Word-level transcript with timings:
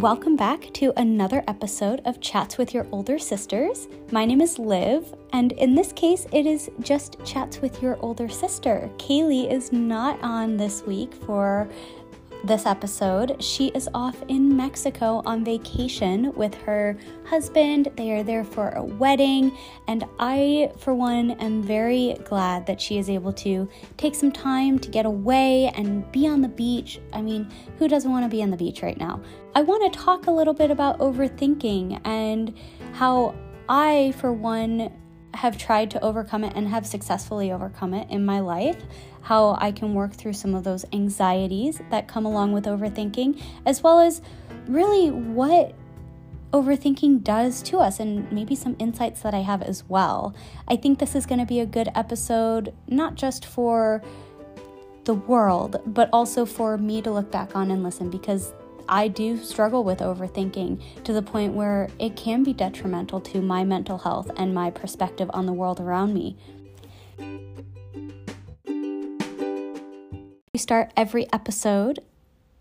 Welcome 0.00 0.34
back 0.34 0.72
to 0.74 0.92
another 0.96 1.44
episode 1.46 2.02
of 2.04 2.20
Chats 2.20 2.58
with 2.58 2.74
Your 2.74 2.84
Older 2.90 3.16
Sisters. 3.16 3.86
My 4.10 4.24
name 4.24 4.40
is 4.40 4.58
Liv, 4.58 5.14
and 5.32 5.52
in 5.52 5.76
this 5.76 5.92
case, 5.92 6.26
it 6.32 6.46
is 6.46 6.68
just 6.80 7.16
Chats 7.24 7.60
with 7.60 7.80
Your 7.80 7.96
Older 8.00 8.28
Sister. 8.28 8.90
Kaylee 8.98 9.48
is 9.48 9.70
not 9.70 10.20
on 10.20 10.56
this 10.56 10.82
week 10.82 11.14
for 11.14 11.70
this 12.46 12.66
episode. 12.66 13.42
She 13.42 13.68
is 13.68 13.88
off 13.94 14.22
in 14.28 14.56
Mexico 14.56 15.22
on 15.24 15.44
vacation 15.44 16.32
with 16.34 16.54
her 16.54 16.96
husband. 17.24 17.90
They 17.96 18.12
are 18.12 18.22
there 18.22 18.44
for 18.44 18.70
a 18.70 18.82
wedding, 18.84 19.56
and 19.88 20.04
I, 20.18 20.72
for 20.78 20.94
one, 20.94 21.32
am 21.32 21.62
very 21.62 22.16
glad 22.24 22.66
that 22.66 22.80
she 22.80 22.98
is 22.98 23.08
able 23.08 23.32
to 23.34 23.68
take 23.96 24.14
some 24.14 24.30
time 24.30 24.78
to 24.80 24.90
get 24.90 25.06
away 25.06 25.72
and 25.74 26.10
be 26.12 26.28
on 26.28 26.42
the 26.42 26.48
beach. 26.48 27.00
I 27.12 27.22
mean, 27.22 27.50
who 27.78 27.88
doesn't 27.88 28.10
want 28.10 28.24
to 28.24 28.28
be 28.28 28.42
on 28.42 28.50
the 28.50 28.56
beach 28.56 28.82
right 28.82 28.98
now? 28.98 29.20
I 29.54 29.62
want 29.62 29.92
to 29.92 29.98
talk 29.98 30.26
a 30.26 30.30
little 30.30 30.54
bit 30.54 30.70
about 30.70 30.98
overthinking 30.98 32.00
and 32.04 32.54
how 32.92 33.34
I, 33.68 34.12
for 34.18 34.32
one, 34.32 34.92
have 35.36 35.58
tried 35.58 35.90
to 35.92 36.02
overcome 36.02 36.44
it 36.44 36.52
and 36.56 36.68
have 36.68 36.86
successfully 36.86 37.52
overcome 37.52 37.94
it 37.94 38.08
in 38.10 38.24
my 38.24 38.40
life, 38.40 38.82
how 39.22 39.56
I 39.60 39.72
can 39.72 39.94
work 39.94 40.12
through 40.12 40.34
some 40.34 40.54
of 40.54 40.64
those 40.64 40.84
anxieties 40.92 41.80
that 41.90 42.08
come 42.08 42.26
along 42.26 42.52
with 42.52 42.64
overthinking, 42.64 43.40
as 43.66 43.82
well 43.82 44.00
as 44.00 44.20
really 44.66 45.10
what 45.10 45.74
overthinking 46.52 47.24
does 47.24 47.62
to 47.62 47.78
us 47.78 47.98
and 47.98 48.30
maybe 48.30 48.54
some 48.54 48.76
insights 48.78 49.22
that 49.22 49.34
I 49.34 49.40
have 49.40 49.60
as 49.62 49.82
well. 49.88 50.34
I 50.68 50.76
think 50.76 51.00
this 51.00 51.16
is 51.16 51.26
going 51.26 51.40
to 51.40 51.46
be 51.46 51.58
a 51.58 51.66
good 51.66 51.88
episode, 51.94 52.72
not 52.86 53.16
just 53.16 53.44
for 53.44 54.02
the 55.04 55.14
world, 55.14 55.80
but 55.84 56.08
also 56.12 56.46
for 56.46 56.78
me 56.78 57.02
to 57.02 57.10
look 57.10 57.30
back 57.30 57.56
on 57.56 57.70
and 57.70 57.82
listen 57.82 58.08
because 58.08 58.52
I 58.88 59.08
do 59.08 59.42
struggle 59.42 59.84
with 59.84 60.00
overthinking 60.00 61.04
to 61.04 61.12
the 61.12 61.22
point 61.22 61.54
where 61.54 61.88
it 61.98 62.16
can 62.16 62.42
be 62.42 62.52
detrimental 62.52 63.20
to 63.22 63.40
my 63.40 63.64
mental 63.64 63.98
health 63.98 64.30
and 64.36 64.54
my 64.54 64.70
perspective 64.70 65.30
on 65.32 65.46
the 65.46 65.52
world 65.52 65.80
around 65.80 66.14
me. 66.14 66.36
We 70.52 70.58
start 70.58 70.92
every 70.96 71.26
episode. 71.32 72.00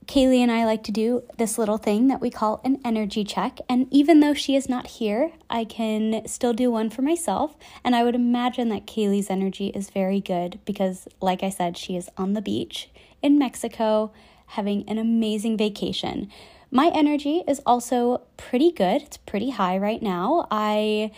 Kaylee 0.06 0.40
and 0.40 0.52
I 0.52 0.66
like 0.66 0.84
to 0.84 0.92
do 0.92 1.24
this 1.38 1.58
little 1.58 1.78
thing 1.78 2.08
that 2.08 2.20
we 2.20 2.30
call 2.30 2.60
an 2.64 2.80
energy 2.84 3.24
check. 3.24 3.60
And 3.70 3.88
even 3.92 4.20
though 4.20 4.34
she 4.34 4.56
is 4.56 4.68
not 4.68 4.88
here, 4.88 5.32
I 5.50 5.64
can 5.64 6.28
still 6.28 6.54
do 6.54 6.72
one 6.72 6.90
for 6.90 7.02
myself. 7.02 7.56
And 7.84 7.96
I 7.96 8.04
would 8.04 8.16
imagine 8.16 8.70
that 8.70 8.86
Kaylee's 8.86 9.30
energy 9.30 9.68
is 9.68 9.90
very 9.90 10.20
good 10.20 10.60
because, 10.66 11.08
like 11.22 11.44
I 11.44 11.50
said, 11.50 11.78
she 11.78 11.96
is 11.96 12.10
on 12.18 12.34
the 12.34 12.42
beach 12.42 12.90
in 13.22 13.38
Mexico 13.40 14.12
having 14.54 14.88
an 14.88 14.98
amazing 14.98 15.58
vacation. 15.58 16.30
My 16.72 16.92
energy 16.94 17.44
is 17.48 17.62
also 17.66 18.22
pretty 18.38 18.72
good. 18.72 19.04
It's 19.04 19.18
pretty 19.18 19.52
high 19.52 19.78
right 19.78 20.02
now. 20.02 20.48
I 20.50 21.12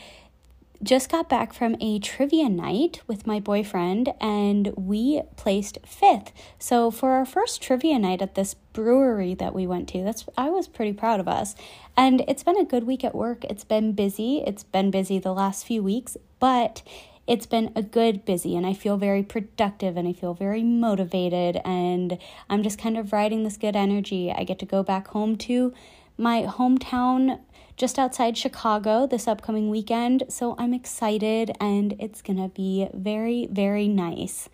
just 0.83 1.09
got 1.09 1.29
back 1.29 1.53
from 1.53 1.75
a 1.79 1.99
trivia 1.99 2.49
night 2.49 3.01
with 3.07 3.25
my 3.25 3.39
boyfriend 3.39 4.13
and 4.19 4.73
we 4.75 5.21
placed 5.37 5.79
fifth. 5.85 6.31
So 6.59 6.91
for 6.91 7.11
our 7.11 7.25
first 7.25 7.61
trivia 7.61 7.97
night 7.97 8.21
at 8.21 8.35
this 8.35 8.53
brewery 8.73 9.33
that 9.35 9.55
we 9.55 9.65
went 9.65 9.87
to, 9.89 10.03
that's 10.03 10.25
I 10.37 10.49
was 10.49 10.67
pretty 10.67 10.93
proud 10.93 11.19
of 11.19 11.27
us. 11.27 11.55
And 11.95 12.23
it's 12.27 12.43
been 12.43 12.59
a 12.59 12.65
good 12.65 12.83
week 12.83 13.03
at 13.03 13.15
work. 13.15 13.45
It's 13.45 13.63
been 13.63 13.93
busy. 13.93 14.43
It's 14.45 14.63
been 14.63 14.91
busy 14.91 15.17
the 15.17 15.33
last 15.33 15.65
few 15.65 15.81
weeks, 15.81 16.17
but 16.39 16.83
it's 17.27 17.45
been 17.45 17.71
a 17.75 17.81
good 17.81 18.25
busy 18.25 18.55
and 18.55 18.65
I 18.65 18.73
feel 18.73 18.97
very 18.97 19.23
productive 19.23 19.97
and 19.97 20.07
I 20.07 20.13
feel 20.13 20.33
very 20.33 20.63
motivated 20.63 21.59
and 21.65 22.17
I'm 22.49 22.63
just 22.63 22.79
kind 22.79 22.97
of 22.97 23.11
riding 23.11 23.43
this 23.43 23.57
good 23.57 23.75
energy. 23.75 24.31
I 24.31 24.43
get 24.43 24.59
to 24.59 24.65
go 24.65 24.83
back 24.83 25.07
home 25.07 25.35
to 25.37 25.73
my 26.17 26.43
hometown 26.43 27.39
just 27.77 27.99
outside 27.99 28.37
Chicago 28.37 29.05
this 29.05 29.27
upcoming 29.27 29.69
weekend, 29.69 30.23
so 30.29 30.55
I'm 30.57 30.73
excited 30.73 31.51
and 31.59 31.93
it's 31.99 32.21
to 32.21 32.47
be 32.49 32.87
very 32.93 33.47
very 33.51 33.87
nice. 33.87 34.47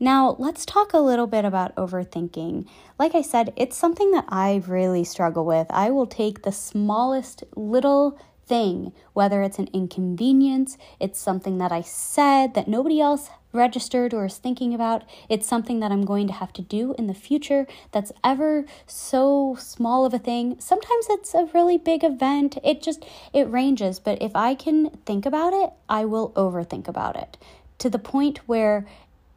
Now, 0.00 0.34
let's 0.38 0.66
talk 0.66 0.92
a 0.92 0.98
little 0.98 1.26
bit 1.26 1.44
about 1.44 1.74
overthinking. 1.76 2.66
Like 2.98 3.14
I 3.14 3.22
said, 3.22 3.52
it's 3.56 3.76
something 3.76 4.10
that 4.10 4.24
I 4.28 4.62
really 4.66 5.04
struggle 5.04 5.44
with. 5.44 5.68
I 5.70 5.90
will 5.90 6.06
take 6.06 6.42
the 6.42 6.52
smallest 6.52 7.44
little 7.54 8.18
thing, 8.46 8.92
whether 9.12 9.42
it's 9.42 9.58
an 9.58 9.68
inconvenience, 9.72 10.76
it's 11.00 11.18
something 11.18 11.58
that 11.58 11.72
I 11.72 11.82
said 11.82 12.54
that 12.54 12.68
nobody 12.68 13.00
else 13.00 13.30
registered 13.52 14.12
or 14.12 14.26
is 14.26 14.36
thinking 14.36 14.74
about, 14.74 15.04
it's 15.28 15.46
something 15.46 15.80
that 15.80 15.92
I'm 15.92 16.04
going 16.04 16.26
to 16.26 16.32
have 16.32 16.52
to 16.54 16.62
do 16.62 16.94
in 16.98 17.06
the 17.06 17.14
future 17.14 17.66
that's 17.92 18.12
ever 18.22 18.64
so 18.86 19.56
small 19.58 20.04
of 20.04 20.12
a 20.12 20.18
thing. 20.18 20.56
Sometimes 20.58 21.06
it's 21.10 21.34
a 21.34 21.48
really 21.54 21.78
big 21.78 22.04
event. 22.04 22.58
It 22.64 22.82
just 22.82 23.04
it 23.32 23.44
ranges, 23.44 24.00
but 24.00 24.20
if 24.20 24.34
I 24.34 24.54
can 24.54 24.90
think 25.06 25.24
about 25.24 25.52
it, 25.52 25.70
I 25.88 26.04
will 26.04 26.30
overthink 26.30 26.88
about 26.88 27.16
it 27.16 27.38
to 27.78 27.88
the 27.88 27.98
point 27.98 28.38
where 28.46 28.86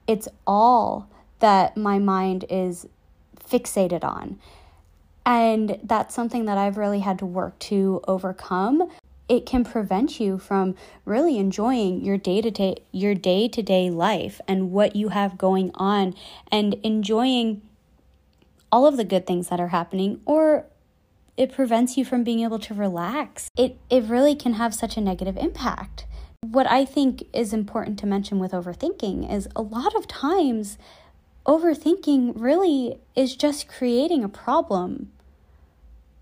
it's 0.07 0.27
all 0.45 1.07
that 1.39 1.77
my 1.77 1.99
mind 1.99 2.45
is 2.49 2.87
fixated 3.39 4.03
on. 4.03 4.39
And 5.27 5.77
that's 5.83 6.15
something 6.15 6.45
that 6.45 6.57
I've 6.57 6.77
really 6.77 7.01
had 7.01 7.19
to 7.19 7.25
work 7.25 7.59
to 7.59 7.99
overcome. 8.07 8.89
It 9.27 9.45
can 9.45 9.65
prevent 9.65 10.21
you 10.21 10.37
from 10.37 10.73
really 11.03 11.37
enjoying 11.37 12.01
your 12.01 12.17
day 12.17 12.39
to 12.39 12.49
day 12.49 12.77
your 12.93 13.13
day 13.13 13.49
to 13.49 13.61
day 13.61 13.89
life 13.89 14.39
and 14.47 14.71
what 14.71 14.95
you 14.95 15.09
have 15.09 15.37
going 15.37 15.71
on 15.75 16.15
and 16.49 16.75
enjoying 16.75 17.61
all 18.71 18.87
of 18.87 18.95
the 18.95 19.03
good 19.03 19.27
things 19.27 19.49
that 19.49 19.59
are 19.59 19.67
happening 19.67 20.21
or 20.25 20.65
it 21.35 21.51
prevents 21.51 21.97
you 21.97 22.05
from 22.05 22.23
being 22.23 22.39
able 22.39 22.59
to 22.59 22.73
relax. 22.73 23.49
It 23.57 23.77
it 23.89 24.05
really 24.05 24.33
can 24.33 24.53
have 24.53 24.73
such 24.73 24.95
a 24.95 25.01
negative 25.01 25.35
impact. 25.35 26.05
What 26.39 26.71
I 26.71 26.85
think 26.85 27.25
is 27.33 27.51
important 27.51 27.99
to 27.99 28.05
mention 28.05 28.39
with 28.39 28.53
overthinking 28.53 29.29
is 29.29 29.49
a 29.57 29.61
lot 29.61 29.93
of 29.93 30.07
times 30.07 30.77
overthinking 31.45 32.31
really 32.35 32.97
is 33.13 33.35
just 33.35 33.67
creating 33.67 34.23
a 34.23 34.29
problem 34.29 35.11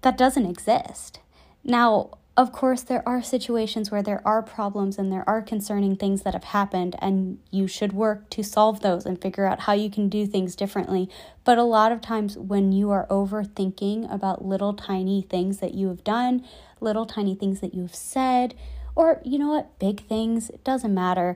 that 0.06 0.20
doesn't 0.20 0.46
exist. 0.46 1.20
Now, 1.64 2.12
of 2.38 2.52
course, 2.52 2.84
there 2.84 3.02
are 3.10 3.24
situations 3.24 3.90
where 3.90 4.04
there 4.04 4.22
are 4.24 4.44
problems 4.44 5.00
and 5.00 5.12
there 5.12 5.28
are 5.28 5.42
concerning 5.42 5.96
things 5.96 6.22
that 6.22 6.36
have 6.36 6.44
happened, 6.44 6.96
and 7.00 7.40
you 7.50 7.66
should 7.66 7.92
work 7.92 8.30
to 8.30 8.44
solve 8.44 8.82
those 8.82 9.08
and 9.08 9.20
figure 9.20 9.48
out 9.48 9.62
how 9.62 9.74
you 9.74 9.90
can 9.90 10.08
do 10.08 10.28
things 10.28 10.56
differently. 10.56 11.10
But 11.44 11.58
a 11.58 11.64
lot 11.64 11.92
of 11.92 12.02
times, 12.02 12.38
when 12.38 12.72
you 12.72 12.92
are 12.92 13.08
overthinking 13.08 14.14
about 14.14 14.46
little 14.46 14.76
tiny 14.76 15.24
things 15.24 15.58
that 15.58 15.74
you 15.74 15.88
have 15.88 16.04
done, 16.04 16.46
little 16.80 17.08
tiny 17.08 17.34
things 17.34 17.60
that 17.62 17.74
you've 17.74 17.96
said, 17.96 18.54
or 18.94 19.22
you 19.26 19.40
know 19.40 19.50
what, 19.50 19.80
big 19.80 20.06
things, 20.06 20.52
it 20.52 20.64
doesn't 20.64 20.94
matter. 20.94 21.36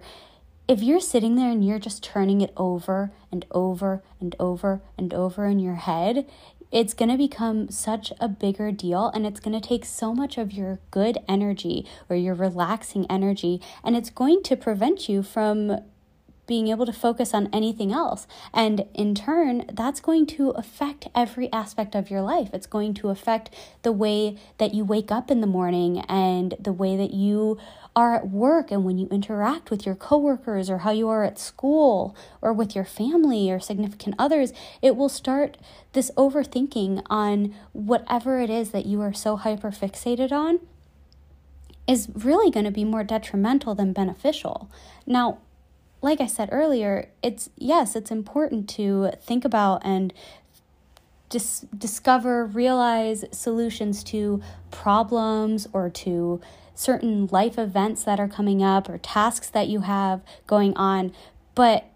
If 0.67 0.83
you're 0.83 0.99
sitting 0.99 1.35
there 1.35 1.49
and 1.49 1.65
you're 1.65 1.79
just 1.79 2.03
turning 2.03 2.41
it 2.41 2.53
over 2.55 3.09
and 3.31 3.47
over 3.49 4.03
and 4.19 4.35
over 4.39 4.81
and 4.95 5.11
over 5.11 5.47
in 5.47 5.57
your 5.57 5.73
head, 5.73 6.29
it's 6.71 6.93
going 6.93 7.09
to 7.09 7.17
become 7.17 7.69
such 7.69 8.13
a 8.19 8.27
bigger 8.27 8.71
deal 8.71 9.07
and 9.13 9.25
it's 9.25 9.39
going 9.39 9.59
to 9.59 9.67
take 9.67 9.85
so 9.85 10.13
much 10.13 10.37
of 10.37 10.51
your 10.51 10.79
good 10.91 11.17
energy 11.27 11.85
or 12.09 12.15
your 12.15 12.35
relaxing 12.35 13.05
energy 13.09 13.61
and 13.83 13.95
it's 13.95 14.09
going 14.09 14.43
to 14.43 14.55
prevent 14.55 15.09
you 15.09 15.23
from 15.23 15.79
being 16.49 16.67
able 16.69 16.87
to 16.87 16.91
focus 16.91 17.31
on 17.35 17.47
anything 17.53 17.93
else. 17.93 18.25
And 18.51 18.87
in 18.95 19.13
turn, 19.13 19.65
that's 19.71 19.99
going 19.99 20.25
to 20.27 20.49
affect 20.49 21.07
every 21.13 21.49
aspect 21.53 21.93
of 21.93 22.09
your 22.09 22.23
life. 22.23 22.49
It's 22.53 22.65
going 22.65 22.95
to 22.95 23.09
affect 23.09 23.53
the 23.83 23.91
way 23.91 24.35
that 24.57 24.73
you 24.73 24.83
wake 24.83 25.11
up 25.11 25.29
in 25.29 25.41
the 25.41 25.47
morning 25.47 25.99
and 26.09 26.55
the 26.59 26.73
way 26.73 26.97
that 26.97 27.13
you 27.13 27.59
are 27.99 28.15
at 28.15 28.29
work 28.29 28.71
and 28.71 28.85
when 28.85 28.97
you 28.97 29.09
interact 29.11 29.69
with 29.69 29.85
your 29.85 29.93
coworkers 29.93 30.69
or 30.69 30.79
how 30.79 30.91
you 30.91 31.09
are 31.09 31.25
at 31.25 31.37
school 31.37 32.15
or 32.41 32.53
with 32.53 32.73
your 32.73 32.85
family 32.85 33.51
or 33.51 33.59
significant 33.59 34.15
others, 34.17 34.53
it 34.81 34.95
will 34.95 35.09
start 35.09 35.57
this 35.91 36.09
overthinking 36.15 37.03
on 37.09 37.53
whatever 37.73 38.39
it 38.39 38.49
is 38.49 38.71
that 38.71 38.85
you 38.85 39.01
are 39.01 39.11
so 39.11 39.35
hyper 39.35 39.69
fixated 39.69 40.31
on 40.31 40.61
is 41.89 42.07
really 42.13 42.49
going 42.49 42.63
to 42.63 42.71
be 42.71 42.85
more 42.85 43.03
detrimental 43.03 43.75
than 43.75 43.91
beneficial. 43.91 44.71
Now, 45.05 45.39
like 46.01 46.21
I 46.21 46.27
said 46.27 46.47
earlier, 46.53 47.09
it's 47.21 47.49
yes, 47.57 47.97
it's 47.97 48.11
important 48.11 48.69
to 48.69 49.11
think 49.21 49.43
about 49.43 49.81
and 49.83 50.13
dis- 51.27 51.65
discover, 51.77 52.45
realize 52.45 53.25
solutions 53.33 54.05
to 54.05 54.41
problems 54.71 55.67
or 55.73 55.89
to 55.89 56.39
certain 56.79 57.27
life 57.29 57.57
events 57.57 58.05
that 58.05 58.21
are 58.21 58.27
coming 58.29 58.63
up 58.63 58.87
or 58.87 58.97
tasks 58.97 59.49
that 59.49 59.67
you 59.67 59.81
have 59.81 60.21
going 60.47 60.73
on. 60.77 61.11
But 61.53 61.89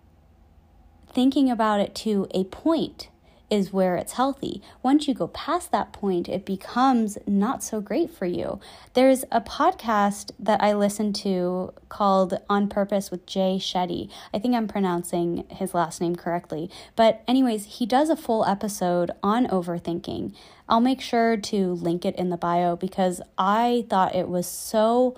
thinking 1.08 1.50
about 1.50 1.80
it 1.80 1.96
to 1.96 2.28
a 2.32 2.44
point 2.44 3.08
is 3.54 3.72
where 3.72 3.96
it's 3.96 4.14
healthy. 4.14 4.64
Once 4.82 5.08
you 5.08 5.14
go 5.14 5.28
past 5.28 5.72
that 5.72 5.94
point, 5.94 6.28
it 6.28 6.44
becomes 6.44 7.20
not 7.28 7.64
so 7.64 7.80
great 7.80 8.10
for 8.10 8.26
you. 8.26 8.60
There's 8.96 9.24
a 9.32 9.42
podcast 9.42 10.32
that 10.40 10.60
I 10.64 10.74
listen 10.74 11.14
to 11.14 11.72
called 11.88 12.40
On 12.50 12.68
Purpose 12.68 13.12
with 13.12 13.28
Jay 13.28 13.58
Shetty. 13.60 14.10
I 14.34 14.40
think 14.40 14.56
I'm 14.56 14.68
pronouncing 14.68 15.46
his 15.52 15.76
last 15.76 16.02
name 16.02 16.16
correctly. 16.16 16.68
But, 16.96 17.22
anyways, 17.28 17.78
he 17.78 17.86
does 17.86 18.10
a 18.10 18.16
full 18.16 18.44
episode 18.44 19.12
on 19.22 19.46
overthinking. 19.46 20.34
I'll 20.68 20.82
make 20.82 21.00
sure 21.00 21.38
to 21.38 21.74
link 21.74 22.06
it 22.06 22.16
in 22.16 22.32
the 22.32 22.38
bio 22.38 22.76
because 22.76 23.22
I 23.38 23.86
thought 23.88 24.16
it 24.16 24.30
was 24.30 24.48
so 24.48 25.16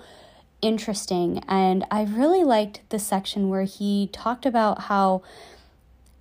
interesting. 0.60 1.42
And 1.48 1.86
I 1.90 2.04
really 2.04 2.44
liked 2.44 2.82
the 2.90 2.98
section 2.98 3.48
where 3.48 3.64
he 3.64 4.10
talked 4.12 4.44
about 4.44 4.82
how 4.82 5.22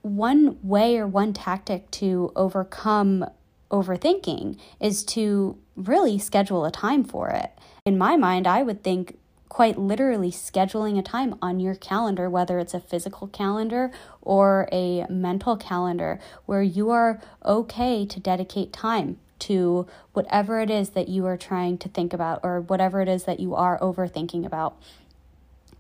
one 0.06 0.60
way 0.62 1.00
or 1.00 1.08
one 1.08 1.34
tactic 1.34 1.90
to 1.90 2.32
overcome 2.36 3.26
overthinking 3.72 4.56
is 4.80 5.04
to 5.04 5.58
really 5.76 6.20
schedule 6.20 6.64
a 6.64 6.72
time 6.72 7.04
for 7.04 7.30
it. 7.30 7.52
In 7.86 7.98
my 7.98 8.16
mind, 8.16 8.46
I 8.46 8.62
would 8.62 8.84
think 8.84 9.18
quite 9.50 9.80
literally 9.80 10.30
scheduling 10.30 11.00
a 11.00 11.02
time 11.02 11.34
on 11.42 11.60
your 11.60 11.74
calendar, 11.74 12.30
whether 12.30 12.60
it's 12.60 12.76
a 12.76 12.80
physical 12.80 13.28
calendar 13.28 13.92
or 14.22 14.70
a 14.72 15.08
mental 15.10 15.58
calendar, 15.58 16.20
where 16.46 16.62
you 16.62 16.92
are 16.92 17.20
okay 17.44 18.06
to 18.06 18.20
dedicate 18.20 18.72
time 18.72 19.18
to 19.40 19.88
whatever 20.14 20.60
it 20.60 20.70
is 20.70 20.90
that 20.90 21.10
you 21.10 21.26
are 21.26 21.38
trying 21.38 21.80
to 21.80 21.90
think 21.90 22.14
about 22.14 22.40
or 22.44 22.62
whatever 22.62 23.02
it 23.02 23.08
is 23.08 23.24
that 23.24 23.40
you 23.40 23.56
are 23.56 23.80
overthinking 23.80 24.46
about. 24.46 24.78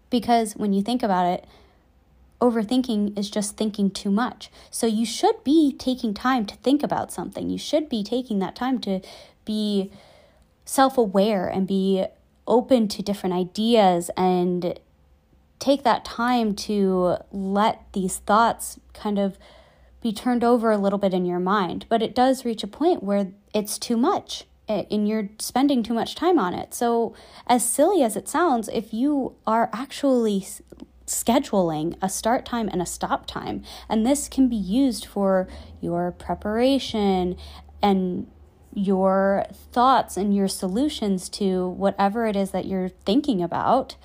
Because 0.09 0.55
when 0.55 0.73
you 0.73 0.81
think 0.81 1.03
about 1.03 1.27
it, 1.27 1.45
overthinking 2.49 3.17
is 3.17 3.29
just 3.29 3.57
thinking 3.57 3.89
too 3.89 4.11
much. 4.11 4.49
So 4.71 4.87
you 4.87 5.05
should 5.05 5.43
be 5.43 5.73
taking 5.73 6.13
time 6.13 6.45
to 6.45 6.55
think 6.57 6.83
about 6.83 7.11
something. 7.11 7.49
You 7.49 7.57
should 7.57 7.89
be 7.89 8.03
taking 8.03 8.39
that 8.39 8.55
time 8.55 8.79
to 8.81 9.01
be 9.45 9.91
self 10.65 10.97
aware 10.97 11.47
and 11.47 11.67
be 11.67 12.05
open 12.47 12.87
to 12.87 13.01
different 13.01 13.35
ideas 13.35 14.09
and 14.15 14.79
take 15.59 15.83
that 15.83 16.05
time 16.05 16.53
to 16.53 17.17
let 17.31 17.81
these 17.93 18.17
thoughts 18.17 18.79
kind 18.93 19.17
of 19.17 19.37
be 20.01 20.13
turned 20.13 20.43
over 20.43 20.71
a 20.71 20.77
little 20.77 20.99
bit 20.99 21.13
in 21.13 21.25
your 21.25 21.39
mind. 21.39 21.85
But 21.89 22.01
it 22.01 22.13
does 22.13 22.45
reach 22.45 22.63
a 22.63 22.67
point 22.67 23.01
where 23.01 23.27
it's 23.53 23.79
too 23.79 23.97
much 23.97 24.45
eh, 24.67 24.83
and 24.91 25.07
you're 25.07 25.29
spending 25.39 25.81
too 25.81 25.93
much 25.93 26.13
time 26.13 26.37
on 26.37 26.53
it. 26.53 26.73
So, 26.73 27.15
as 27.47 27.67
silly 27.67 28.03
as 28.03 28.15
it 28.15 28.27
sounds, 28.27 28.69
if 28.69 28.93
you 28.93 29.35
are 29.47 29.69
actually 29.73 30.45
scheduling 31.05 31.97
a 32.01 32.09
start 32.09 32.45
time 32.45 32.67
and 32.71 32.81
a 32.81 32.85
stop 32.85 33.25
time. 33.25 33.63
And 33.89 34.05
this 34.05 34.27
can 34.27 34.47
be 34.47 34.55
used 34.55 35.05
for 35.05 35.47
your 35.81 36.11
preparation 36.11 37.37
and 37.81 38.27
your 38.73 39.45
thoughts 39.71 40.17
and 40.17 40.35
your 40.35 40.47
solutions 40.47 41.29
to 41.29 41.69
whatever 41.69 42.25
it 42.25 42.35
is 42.35 42.51
that 42.51 42.65
you're 42.65 42.89
thinking 42.89 43.41
about. 43.41 43.95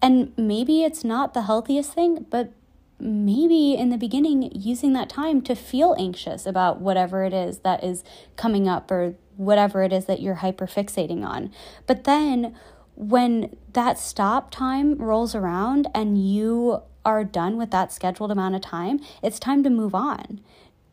And 0.00 0.32
maybe 0.36 0.84
it's 0.84 1.04
not 1.04 1.34
the 1.34 1.42
healthiest 1.42 1.92
thing, 1.92 2.26
but 2.30 2.52
maybe 2.98 3.74
in 3.74 3.90
the 3.90 3.96
beginning, 3.96 4.50
using 4.54 4.92
that 4.92 5.08
time 5.08 5.42
to 5.42 5.54
feel 5.54 5.96
anxious 5.98 6.46
about 6.46 6.80
whatever 6.80 7.24
it 7.24 7.32
is 7.32 7.60
that 7.60 7.82
is 7.82 8.04
coming 8.36 8.68
up 8.68 8.90
or 8.90 9.14
whatever 9.36 9.82
it 9.82 9.92
is 9.92 10.04
that 10.04 10.20
you're 10.20 10.36
hyperfixating 10.36 11.26
on. 11.26 11.50
But 11.86 12.04
then 12.04 12.54
when 13.00 13.56
that 13.72 13.98
stop 13.98 14.50
time 14.50 14.94
rolls 14.96 15.34
around 15.34 15.88
and 15.94 16.22
you 16.22 16.82
are 17.02 17.24
done 17.24 17.56
with 17.56 17.70
that 17.70 17.90
scheduled 17.90 18.30
amount 18.30 18.54
of 18.54 18.60
time, 18.60 19.00
it's 19.22 19.38
time 19.38 19.62
to 19.62 19.70
move 19.70 19.94
on. 19.94 20.38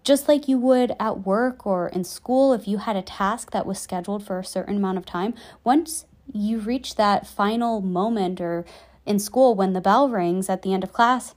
Just 0.06 0.30
like 0.30 0.48
you 0.48 0.58
would 0.58 0.96
at 1.02 1.26
work 1.26 1.68
or 1.68 1.90
in 1.90 2.06
school, 2.06 2.54
if 2.54 2.66
you 2.66 2.78
had 2.78 2.96
a 2.96 3.02
task 3.02 3.52
that 3.52 3.66
was 3.66 3.78
scheduled 3.78 4.26
for 4.26 4.40
a 4.40 4.46
certain 4.46 4.78
amount 4.78 4.98
of 4.98 5.06
time, 5.06 5.34
once 5.66 6.06
you 6.32 6.60
reach 6.60 6.96
that 6.96 7.28
final 7.28 7.82
moment 7.82 8.40
or 8.40 8.64
in 9.06 9.20
school 9.20 9.54
when 9.54 9.74
the 9.74 9.82
bell 9.82 10.08
rings 10.08 10.50
at 10.50 10.62
the 10.62 10.74
end 10.74 10.86
of 10.86 10.94
class, 10.94 11.36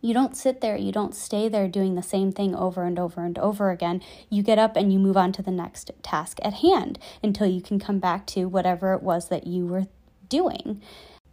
you 0.00 0.14
don't 0.14 0.36
sit 0.36 0.60
there, 0.60 0.76
you 0.76 0.92
don't 0.92 1.14
stay 1.14 1.48
there 1.48 1.68
doing 1.68 1.94
the 1.94 2.02
same 2.02 2.32
thing 2.32 2.54
over 2.54 2.84
and 2.84 2.98
over 2.98 3.24
and 3.24 3.38
over 3.38 3.70
again. 3.70 4.02
You 4.28 4.42
get 4.42 4.58
up 4.58 4.76
and 4.76 4.92
you 4.92 4.98
move 4.98 5.16
on 5.16 5.32
to 5.32 5.42
the 5.42 5.50
next 5.50 5.90
task 6.02 6.38
at 6.42 6.54
hand 6.54 6.98
until 7.22 7.46
you 7.46 7.60
can 7.60 7.78
come 7.78 7.98
back 7.98 8.26
to 8.28 8.46
whatever 8.46 8.94
it 8.94 9.02
was 9.02 9.28
that 9.28 9.46
you 9.46 9.66
were 9.66 9.86
doing. 10.28 10.80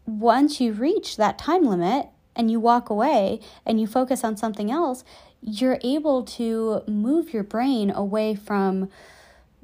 Once 0.05 0.59
you 0.59 0.73
reach 0.73 1.17
that 1.17 1.37
time 1.37 1.63
limit 1.63 2.07
and 2.35 2.51
you 2.51 2.59
walk 2.59 2.89
away 2.89 3.39
and 3.65 3.79
you 3.79 3.87
focus 3.87 4.23
on 4.23 4.37
something 4.37 4.69
else, 4.69 5.03
you're 5.41 5.79
able 5.81 6.23
to 6.23 6.81
move 6.87 7.33
your 7.33 7.43
brain 7.43 7.89
away 7.91 8.35
from 8.35 8.89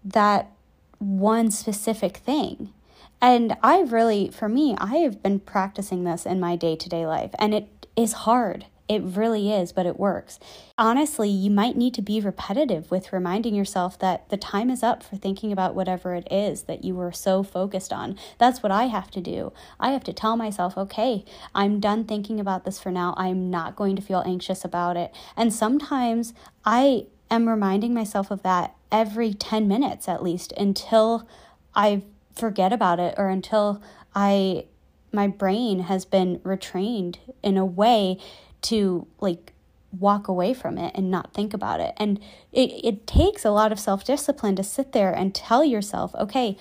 that 0.04 0.52
one 1.00 1.52
specific 1.52 2.18
thing. 2.18 2.74
And 3.22 3.56
I've 3.64 3.94
really, 3.94 4.30
for 4.30 4.50
me, 4.50 4.76
I 4.78 4.98
have 4.98 5.24
been 5.24 5.40
practicing 5.40 6.04
this 6.04 6.26
in 6.26 6.40
my 6.40 6.56
day 6.56 6.76
to 6.76 6.90
day 6.90 7.06
life, 7.06 7.32
and 7.40 7.54
it 7.54 7.88
is 7.96 8.14
hard. 8.14 8.66
It 8.90 9.02
really 9.02 9.52
is, 9.52 9.72
but 9.72 9.86
it 9.86 9.98
works. 9.98 10.40
Honestly, 10.78 11.30
you 11.30 11.50
might 11.50 11.78
need 11.78 11.94
to 11.94 12.02
be 12.02 12.20
repetitive 12.20 12.92
with 12.92 13.14
reminding 13.14 13.56
yourself 13.56 13.98
that 14.00 14.28
the 14.30 14.36
time 14.36 14.70
is 14.70 14.84
up 14.84 15.04
for 15.04 15.16
thinking 15.16 15.54
about 15.54 15.74
whatever 15.74 16.16
it 16.16 16.28
is 16.30 16.64
that 16.64 16.84
you 16.84 16.94
were 16.94 17.14
so 17.14 17.44
focused 17.44 17.94
on. 17.94 18.18
That's 18.40 18.62
what 18.62 18.74
I 18.74 18.86
have 18.86 19.10
to 19.12 19.22
do. 19.22 19.54
I 19.80 19.92
have 19.92 20.04
to 20.04 20.14
tell 20.14 20.36
myself, 20.36 20.78
okay, 20.78 21.24
I'm 21.56 21.80
done 21.80 22.04
thinking 22.04 22.42
about 22.42 22.66
this 22.66 22.80
for 22.80 22.92
now. 22.92 23.14
I'm 23.18 23.50
not 23.50 23.78
going 23.78 23.96
to 23.96 24.02
feel 24.02 24.24
anxious 24.26 24.66
about 24.66 24.98
it. 24.98 25.14
And 25.38 25.54
sometimes 25.54 26.34
I 26.66 27.06
am 27.32 27.48
reminding 27.48 27.94
myself 27.94 28.32
of 28.32 28.44
that 28.44 28.76
every 28.92 29.34
10 29.34 29.68
minutes 29.68 30.10
at 30.10 30.22
least 30.22 30.52
until 30.58 31.28
I 31.74 32.04
forget 32.36 32.74
about 32.74 33.00
it 33.00 33.16
or 33.18 33.30
until 33.30 33.82
I 34.14 34.66
my 35.12 35.28
brain 35.28 35.82
has 35.82 36.06
been 36.06 36.40
retrained 36.40 37.18
in 37.44 37.56
a 37.56 37.66
way 37.66 38.18
to 38.64 39.08
like 39.20 39.54
walk 40.00 40.28
away 40.28 40.54
from 40.54 40.78
it 40.78 40.92
and 40.96 41.12
not 41.12 41.34
think 41.34 41.54
about 41.54 41.80
it. 41.80 41.94
And 41.98 42.20
it, 42.52 42.72
it 42.84 43.08
takes 43.08 43.46
a 43.46 43.52
lot 43.52 43.72
of 43.72 43.80
self 43.80 44.04
discipline 44.04 44.56
to 44.56 44.64
sit 44.64 44.92
there 44.92 45.14
and 45.14 45.34
tell 45.34 45.64
yourself, 45.64 46.14
okay, 46.16 46.58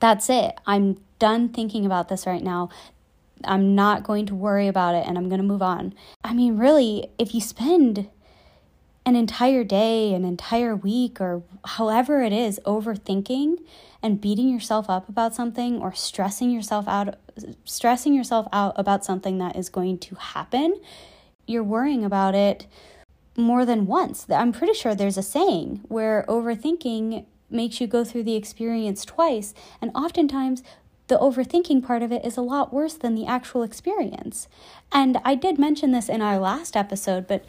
that's 0.00 0.28
it. 0.28 0.58
I'm 0.66 1.00
done 1.18 1.48
thinking 1.48 1.86
about 1.86 2.08
this 2.08 2.26
right 2.26 2.42
now. 2.42 2.68
I'm 3.44 3.74
not 3.74 4.04
going 4.04 4.26
to 4.26 4.34
worry 4.34 4.68
about 4.68 4.94
it 4.94 5.06
and 5.06 5.16
I'm 5.16 5.28
going 5.28 5.40
to 5.40 5.46
move 5.46 5.62
on. 5.62 5.94
I 6.22 6.34
mean, 6.34 6.58
really, 6.58 7.08
if 7.18 7.34
you 7.34 7.40
spend 7.40 8.08
an 9.04 9.16
entire 9.16 9.64
day, 9.64 10.14
an 10.14 10.24
entire 10.24 10.76
week, 10.76 11.20
or 11.20 11.42
however 11.64 12.22
it 12.22 12.32
is, 12.32 12.60
overthinking 12.64 13.56
and 14.02 14.20
beating 14.20 14.48
yourself 14.48 14.90
up 14.90 15.08
about 15.08 15.34
something 15.34 15.80
or 15.80 15.94
stressing 15.94 16.50
yourself 16.50 16.86
out 16.88 17.14
stressing 17.64 18.14
yourself 18.14 18.46
out 18.52 18.74
about 18.76 19.04
something 19.04 19.38
that 19.38 19.56
is 19.56 19.68
going 19.68 19.98
to 19.98 20.14
happen, 20.16 20.78
you're 21.46 21.62
worrying 21.62 22.04
about 22.04 22.34
it 22.34 22.66
more 23.36 23.64
than 23.64 23.86
once. 23.86 24.26
I'm 24.28 24.52
pretty 24.52 24.74
sure 24.74 24.94
there's 24.94 25.16
a 25.16 25.22
saying 25.22 25.80
where 25.88 26.24
overthinking 26.28 27.24
makes 27.48 27.80
you 27.80 27.86
go 27.86 28.04
through 28.04 28.24
the 28.24 28.36
experience 28.36 29.04
twice, 29.04 29.54
and 29.80 29.90
oftentimes 29.94 30.62
the 31.08 31.18
overthinking 31.18 31.84
part 31.84 32.02
of 32.02 32.12
it 32.12 32.24
is 32.24 32.36
a 32.36 32.42
lot 32.42 32.72
worse 32.72 32.94
than 32.94 33.14
the 33.14 33.26
actual 33.26 33.62
experience. 33.62 34.48
And 34.90 35.18
I 35.24 35.34
did 35.34 35.58
mention 35.58 35.92
this 35.92 36.08
in 36.08 36.22
our 36.22 36.38
last 36.38 36.76
episode, 36.76 37.26
but 37.26 37.44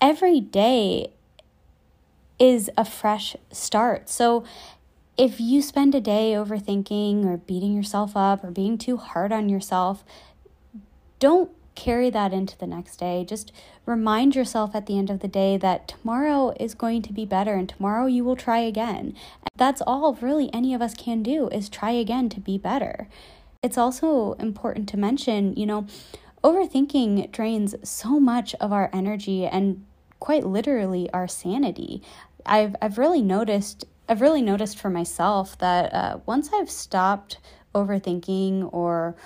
every 0.00 0.40
day 0.40 1.10
is 2.38 2.70
a 2.76 2.84
fresh 2.84 3.36
start. 3.52 4.08
So 4.08 4.44
if 5.16 5.40
you 5.40 5.62
spend 5.62 5.94
a 5.94 6.00
day 6.00 6.32
overthinking 6.32 7.24
or 7.24 7.36
beating 7.36 7.74
yourself 7.74 8.16
up 8.16 8.42
or 8.42 8.50
being 8.50 8.76
too 8.76 8.96
hard 8.96 9.32
on 9.32 9.48
yourself, 9.48 10.04
don't 11.18 11.50
carry 11.74 12.10
that 12.10 12.32
into 12.32 12.56
the 12.58 12.66
next 12.66 12.96
day. 12.96 13.24
Just 13.28 13.52
remind 13.86 14.34
yourself 14.34 14.74
at 14.74 14.86
the 14.86 14.98
end 14.98 15.10
of 15.10 15.20
the 15.20 15.28
day 15.28 15.56
that 15.56 15.88
tomorrow 15.88 16.54
is 16.58 16.74
going 16.74 17.02
to 17.02 17.12
be 17.12 17.24
better 17.24 17.54
and 17.54 17.68
tomorrow 17.68 18.06
you 18.06 18.24
will 18.24 18.36
try 18.36 18.58
again. 18.58 19.14
That's 19.56 19.82
all 19.82 20.14
really 20.14 20.52
any 20.52 20.74
of 20.74 20.82
us 20.82 20.94
can 20.94 21.22
do 21.22 21.48
is 21.48 21.68
try 21.68 21.90
again 21.90 22.28
to 22.30 22.40
be 22.40 22.58
better. 22.58 23.08
It's 23.62 23.78
also 23.78 24.32
important 24.34 24.88
to 24.90 24.96
mention, 24.96 25.54
you 25.56 25.66
know, 25.66 25.86
overthinking 26.42 27.32
drains 27.32 27.74
so 27.82 28.20
much 28.20 28.54
of 28.56 28.72
our 28.72 28.90
energy 28.92 29.46
and 29.46 29.84
quite 30.20 30.44
literally 30.44 31.08
our 31.12 31.26
sanity. 31.26 32.02
I've 32.46 32.76
I've 32.82 32.98
really 32.98 33.22
noticed 33.22 33.86
I've 34.08 34.20
really 34.20 34.42
noticed 34.42 34.78
for 34.78 34.90
myself 34.90 35.56
that 35.58 35.92
uh, 35.92 36.18
once 36.26 36.50
I've 36.52 36.70
stopped 36.70 37.38
overthinking 37.74 38.72
or 38.72 39.16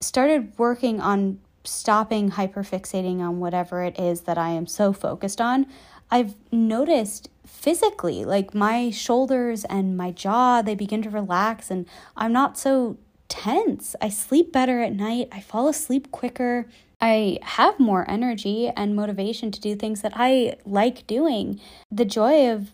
started 0.00 0.52
working 0.58 1.00
on 1.00 1.38
stopping 1.64 2.30
hyperfixating 2.30 3.20
on 3.20 3.40
whatever 3.40 3.82
it 3.82 3.98
is 3.98 4.22
that 4.22 4.38
I 4.38 4.50
am 4.50 4.66
so 4.66 4.92
focused 4.92 5.40
on, 5.40 5.66
I've 6.10 6.34
noticed 6.52 7.28
physically 7.44 8.24
like 8.24 8.54
my 8.54 8.90
shoulders 8.90 9.64
and 9.64 9.96
my 9.96 10.10
jaw 10.10 10.62
they 10.62 10.74
begin 10.74 11.02
to 11.02 11.10
relax 11.10 11.70
and 11.70 11.86
I'm 12.16 12.32
not 12.32 12.58
so 12.58 12.98
tense. 13.28 13.96
I 14.00 14.08
sleep 14.08 14.52
better 14.52 14.80
at 14.80 14.92
night. 14.92 15.28
I 15.32 15.40
fall 15.40 15.68
asleep 15.68 16.10
quicker. 16.10 16.68
I 17.00 17.38
have 17.42 17.78
more 17.78 18.08
energy 18.08 18.68
and 18.68 18.96
motivation 18.96 19.50
to 19.50 19.60
do 19.60 19.74
things 19.74 20.02
that 20.02 20.12
I 20.14 20.56
like 20.64 21.06
doing. 21.06 21.60
The 21.90 22.04
joy 22.04 22.50
of 22.50 22.72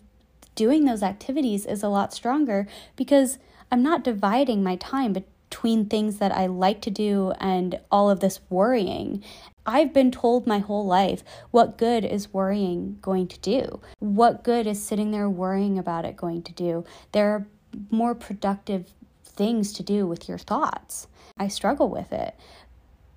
doing 0.55 0.85
those 0.85 1.03
activities 1.03 1.65
is 1.65 1.83
a 1.83 1.89
lot 1.89 2.13
stronger 2.13 2.67
because 2.95 3.37
I'm 3.71 3.83
not 3.83 4.03
dividing 4.03 4.63
my 4.63 4.75
time 4.75 5.13
between 5.13 5.85
things 5.85 6.17
that 6.17 6.31
I 6.31 6.45
like 6.47 6.81
to 6.81 6.89
do 6.89 7.33
and 7.39 7.79
all 7.91 8.09
of 8.09 8.19
this 8.19 8.39
worrying. 8.49 9.23
I've 9.65 9.93
been 9.93 10.11
told 10.11 10.45
my 10.45 10.59
whole 10.59 10.85
life 10.85 11.23
what 11.51 11.77
good 11.77 12.03
is 12.03 12.33
worrying 12.33 12.97
going 13.01 13.27
to 13.27 13.39
do? 13.39 13.79
What 13.99 14.43
good 14.43 14.67
is 14.67 14.83
sitting 14.83 15.11
there 15.11 15.29
worrying 15.29 15.77
about 15.79 16.05
it 16.05 16.17
going 16.17 16.43
to 16.43 16.51
do? 16.51 16.85
There 17.13 17.29
are 17.29 17.47
more 17.89 18.13
productive 18.13 18.93
things 19.23 19.73
to 19.73 19.83
do 19.83 20.05
with 20.05 20.27
your 20.27 20.37
thoughts. 20.37 21.07
I 21.37 21.47
struggle 21.47 21.89
with 21.89 22.11
it. 22.11 22.35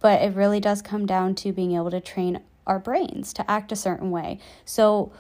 But 0.00 0.23
it 0.23 0.35
really 0.35 0.61
does 0.61 0.83
come 0.83 1.07
down 1.07 1.35
to 1.37 1.52
being 1.52 1.75
able 1.75 1.90
to 1.90 2.00
train 2.00 2.40
our 2.66 2.78
brains 2.78 3.33
to 3.35 3.50
act 3.50 3.73
a 3.73 3.76
certain 3.76 4.11
way. 4.11 4.38
So, 4.64 5.12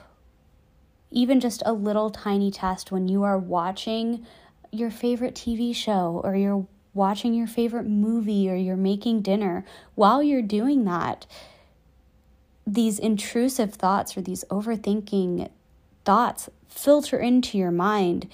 even 1.16 1.40
just 1.40 1.62
a 1.64 1.72
little 1.72 2.10
tiny 2.10 2.50
test 2.50 2.92
when 2.92 3.08
you 3.08 3.22
are 3.22 3.38
watching 3.38 4.26
your 4.70 4.90
favorite 4.90 5.34
TV 5.34 5.74
show 5.74 6.20
or 6.22 6.36
you're 6.36 6.66
watching 6.92 7.32
your 7.32 7.46
favorite 7.46 7.86
movie 7.86 8.50
or 8.50 8.54
you're 8.54 8.76
making 8.76 9.22
dinner, 9.22 9.64
while 9.94 10.22
you're 10.22 10.42
doing 10.42 10.84
that, 10.84 11.26
these 12.66 12.98
intrusive 12.98 13.72
thoughts 13.72 14.14
or 14.14 14.20
these 14.20 14.44
overthinking 14.50 15.48
thoughts 16.04 16.50
filter 16.68 17.18
into 17.18 17.56
your 17.56 17.70
mind 17.70 18.28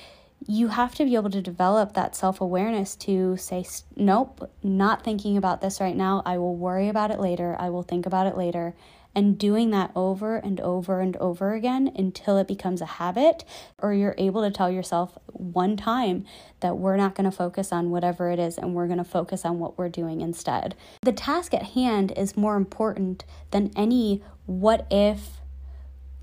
you 0.46 0.68
have 0.68 0.94
to 0.96 1.04
be 1.04 1.14
able 1.14 1.30
to 1.30 1.40
develop 1.40 1.92
that 1.94 2.16
self 2.16 2.40
awareness 2.40 2.96
to 2.96 3.36
say, 3.36 3.64
nope, 3.96 4.50
not 4.62 5.04
thinking 5.04 5.36
about 5.36 5.60
this 5.60 5.80
right 5.80 5.96
now. 5.96 6.22
I 6.24 6.38
will 6.38 6.56
worry 6.56 6.88
about 6.88 7.10
it 7.10 7.20
later. 7.20 7.56
I 7.58 7.70
will 7.70 7.82
think 7.82 8.06
about 8.06 8.26
it 8.26 8.36
later. 8.36 8.74
And 9.14 9.38
doing 9.38 9.70
that 9.70 9.90
over 9.94 10.36
and 10.36 10.60
over 10.60 11.00
and 11.00 11.16
over 11.18 11.52
again 11.52 11.92
until 11.94 12.38
it 12.38 12.48
becomes 12.48 12.80
a 12.80 12.86
habit, 12.86 13.44
or 13.78 13.92
you're 13.92 14.14
able 14.16 14.42
to 14.42 14.50
tell 14.50 14.70
yourself 14.70 15.18
one 15.26 15.76
time 15.76 16.24
that 16.60 16.78
we're 16.78 16.96
not 16.96 17.14
going 17.14 17.30
to 17.30 17.36
focus 17.36 17.72
on 17.72 17.90
whatever 17.90 18.30
it 18.30 18.38
is 18.38 18.56
and 18.56 18.74
we're 18.74 18.86
going 18.86 18.98
to 18.98 19.04
focus 19.04 19.44
on 19.44 19.58
what 19.58 19.76
we're 19.76 19.88
doing 19.88 20.20
instead. 20.20 20.74
The 21.02 21.12
task 21.12 21.52
at 21.52 21.62
hand 21.62 22.12
is 22.16 22.36
more 22.36 22.56
important 22.56 23.24
than 23.50 23.70
any 23.76 24.22
what 24.46 24.86
if 24.90 25.41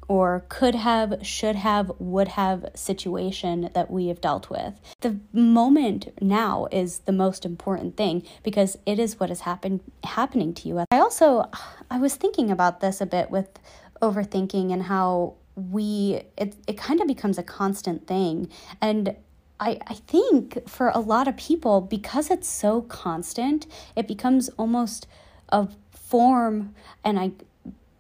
or 0.10 0.44
could 0.50 0.74
have, 0.74 1.20
should 1.22 1.56
have, 1.56 1.92
would 2.00 2.30
have 2.30 2.66
situation 2.74 3.70
that 3.76 3.92
we 3.92 4.08
have 4.08 4.20
dealt 4.20 4.50
with. 4.50 4.74
The 5.02 5.20
moment 5.32 6.20
now 6.20 6.68
is 6.72 7.00
the 7.00 7.12
most 7.12 7.46
important 7.46 7.96
thing 7.96 8.24
because 8.42 8.76
it 8.88 8.98
is 8.98 9.20
what 9.20 9.30
is 9.30 9.42
happen- 9.42 9.82
happening 10.04 10.54
to 10.56 10.68
you. 10.68 10.84
I 10.92 10.98
also 11.00 11.46
I 11.92 12.00
was 12.00 12.16
thinking 12.16 12.50
about 12.50 12.80
this 12.80 13.00
a 13.00 13.06
bit 13.06 13.30
with 13.30 13.60
overthinking 14.02 14.74
and 14.74 14.84
how 14.84 15.36
we 15.56 16.24
it, 16.38 16.56
it 16.68 16.78
kind 16.78 17.00
of 17.02 17.08
becomes 17.08 17.38
a 17.38 17.44
constant 17.44 18.08
thing 18.08 18.50
and 18.82 19.16
I, 19.60 19.78
I 19.88 19.96
think 19.96 20.70
for 20.70 20.88
a 20.88 21.00
lot 21.00 21.28
of 21.28 21.36
people 21.36 21.82
because 21.82 22.32
it's 22.32 22.48
so 22.48 22.82
constant 22.84 23.68
it 23.94 24.08
becomes 24.08 24.48
almost 24.58 25.06
a 25.50 25.68
form 25.92 26.74
and 27.04 27.20
i 27.20 27.32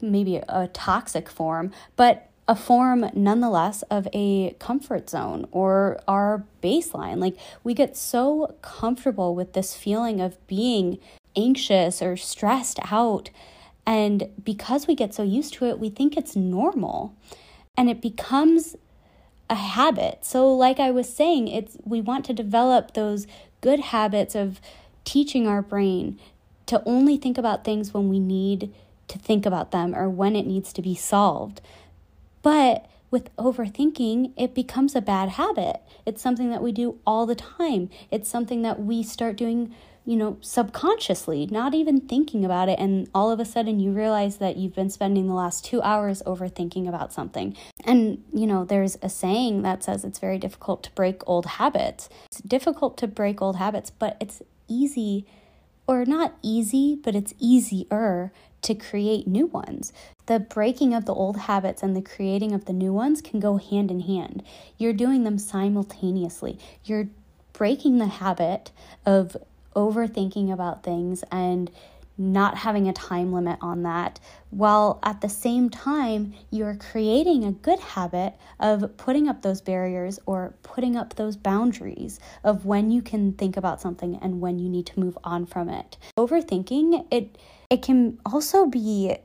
maybe 0.01 0.37
a 0.37 0.69
toxic 0.73 1.29
form, 1.29 1.71
but 1.95 2.29
a 2.47 2.55
form 2.55 3.09
nonetheless 3.13 3.83
of 3.91 4.07
a 4.11 4.55
comfort 4.57 5.07
zone 5.07 5.47
or 5.51 5.99
our 6.07 6.43
baseline. 6.63 7.19
Like 7.19 7.37
we 7.63 7.75
get 7.75 7.95
so 7.95 8.55
comfortable 8.63 9.35
with 9.35 9.53
this 9.53 9.75
feeling 9.75 10.19
of 10.19 10.35
being 10.47 10.97
anxious 11.35 12.01
or 12.01 12.17
stressed 12.17 12.79
out. 12.91 13.29
And 13.85 14.29
because 14.43 14.87
we 14.87 14.95
get 14.95 15.13
so 15.13 15.21
used 15.21 15.53
to 15.55 15.65
it, 15.65 15.79
we 15.79 15.89
think 15.89 16.17
it's 16.17 16.35
normal 16.35 17.15
and 17.77 17.87
it 17.87 18.01
becomes 18.01 18.75
a 19.47 19.55
habit. 19.55 20.25
So 20.25 20.51
like 20.53 20.79
I 20.79 20.89
was 20.89 21.07
saying, 21.07 21.47
it's 21.49 21.77
we 21.83 22.01
want 22.01 22.25
to 22.25 22.33
develop 22.33 22.93
those 22.93 23.27
good 23.61 23.79
habits 23.79 24.35
of 24.35 24.59
teaching 25.05 25.47
our 25.47 25.61
brain 25.61 26.19
to 26.65 26.81
only 26.85 27.17
think 27.17 27.37
about 27.37 27.63
things 27.63 27.93
when 27.93 28.09
we 28.09 28.19
need 28.19 28.73
to 29.09 29.19
think 29.19 29.45
about 29.45 29.71
them 29.71 29.93
or 29.93 30.09
when 30.09 30.35
it 30.35 30.47
needs 30.47 30.73
to 30.73 30.81
be 30.81 30.95
solved. 30.95 31.61
But 32.41 32.85
with 33.11 33.35
overthinking, 33.37 34.33
it 34.37 34.53
becomes 34.53 34.95
a 34.95 35.01
bad 35.01 35.29
habit. 35.29 35.81
It's 36.05 36.21
something 36.21 36.49
that 36.51 36.61
we 36.61 36.71
do 36.71 36.99
all 37.05 37.25
the 37.25 37.35
time. 37.35 37.89
It's 38.11 38.29
something 38.29 38.61
that 38.61 38.79
we 38.79 39.01
start 39.03 39.35
doing, 39.35 39.73
you 40.05 40.15
know, 40.15 40.37
subconsciously, 40.41 41.47
not 41.47 41.73
even 41.73 42.01
thinking 42.01 42.45
about 42.45 42.69
it. 42.69 42.77
And 42.79 43.09
all 43.13 43.31
of 43.31 43.39
a 43.39 43.45
sudden, 43.45 43.79
you 43.79 43.91
realize 43.91 44.37
that 44.37 44.57
you've 44.57 44.75
been 44.75 44.91
spending 44.91 45.27
the 45.27 45.33
last 45.33 45.65
two 45.65 45.81
hours 45.81 46.21
overthinking 46.25 46.87
about 46.87 47.11
something. 47.11 47.57
And, 47.83 48.23
you 48.31 48.45
know, 48.45 48.63
there's 48.63 48.97
a 49.01 49.09
saying 49.09 49.63
that 49.63 49.83
says 49.83 50.05
it's 50.05 50.19
very 50.19 50.37
difficult 50.37 50.83
to 50.83 50.91
break 50.91 51.27
old 51.27 51.45
habits. 51.45 52.09
It's 52.27 52.41
difficult 52.41 52.95
to 52.99 53.07
break 53.07 53.41
old 53.41 53.55
habits, 53.55 53.89
but 53.89 54.17
it's 54.21 54.43
easy, 54.67 55.25
or 55.89 56.05
not 56.05 56.36
easy, 56.43 56.96
but 56.96 57.15
it's 57.15 57.34
easier 57.39 58.31
to 58.62 58.75
create 58.75 59.25
new 59.25 59.48
ones. 59.48 59.91
The 60.27 60.39
breaking 60.39 60.93
of 60.93 61.05
the 61.05 61.15
old 61.15 61.36
habits 61.36 61.81
and 61.81 61.96
the 61.96 62.01
creating 62.03 62.53
of 62.53 62.65
the 62.65 62.74
new 62.74 62.93
ones 62.93 63.24
can 63.24 63.39
go 63.39 63.58
hand 63.58 63.89
in 63.89 64.01
hand. 64.01 64.43
You're 64.77 64.93
doing 64.93 65.24
them 65.24 65.39
simultaneously. 65.39 66.60
You're 66.86 67.10
breaking 67.53 67.98
the 67.98 68.05
habit 68.05 68.69
of 69.03 69.36
overthinking 69.75 70.53
about 70.53 70.84
things 70.84 71.24
and 71.31 71.72
not 72.19 72.57
having 72.57 72.88
a 72.89 72.93
time 72.93 73.31
limit 73.31 73.57
on 73.61 73.83
that, 73.83 74.19
while 74.49 74.99
at 75.03 75.21
the 75.21 75.29
same 75.29 75.69
time, 75.69 76.33
you're 76.51 76.75
creating 76.75 77.45
a 77.45 77.51
good 77.53 77.79
habit 77.79 78.33
of 78.59 78.97
putting 78.97 79.29
up 79.29 79.41
those 79.41 79.61
barriers 79.61 80.19
or 80.25 80.53
putting 80.61 80.97
up 80.97 81.15
those 81.15 81.38
boundaries 81.38 82.19
of 82.43 82.65
when 82.65 82.91
you 82.91 83.01
can 83.01 83.31
think 83.33 83.55
about 83.55 83.79
something 83.79 84.19
and 84.21 84.41
when 84.41 84.59
you 84.59 84.67
need 84.67 84.85
to 84.85 84.99
move 84.99 85.17
on 85.23 85.45
from 85.45 85.69
it. 85.69 85.97
Overthinking, 86.17 87.07
it 87.09 87.38
it 87.69 87.81
can 87.81 88.19
also 88.25 88.65
be 88.65 89.15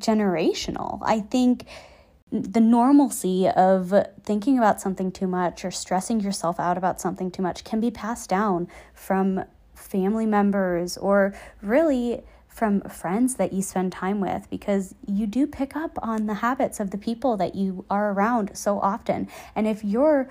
generational. 0.00 0.98
I 1.02 1.20
think 1.20 1.66
the 2.30 2.60
normalcy 2.60 3.48
of 3.48 3.94
thinking 4.24 4.58
about 4.58 4.80
something 4.80 5.10
too 5.10 5.26
much 5.26 5.64
or 5.64 5.70
stressing 5.70 6.20
yourself 6.20 6.60
out 6.60 6.76
about 6.76 7.00
something 7.00 7.30
too 7.30 7.42
much 7.42 7.64
can 7.64 7.80
be 7.80 7.90
passed 7.90 8.28
down 8.28 8.68
from 8.92 9.44
family 9.78 10.26
members 10.26 10.96
or 10.96 11.34
really 11.62 12.22
from 12.48 12.80
friends 12.82 13.36
that 13.36 13.52
you 13.52 13.62
spend 13.62 13.92
time 13.92 14.20
with 14.20 14.50
because 14.50 14.94
you 15.06 15.26
do 15.26 15.46
pick 15.46 15.76
up 15.76 15.96
on 16.02 16.26
the 16.26 16.34
habits 16.34 16.80
of 16.80 16.90
the 16.90 16.98
people 16.98 17.36
that 17.36 17.54
you 17.54 17.84
are 17.88 18.12
around 18.12 18.50
so 18.54 18.80
often. 18.80 19.28
And 19.54 19.68
if 19.68 19.84
your 19.84 20.28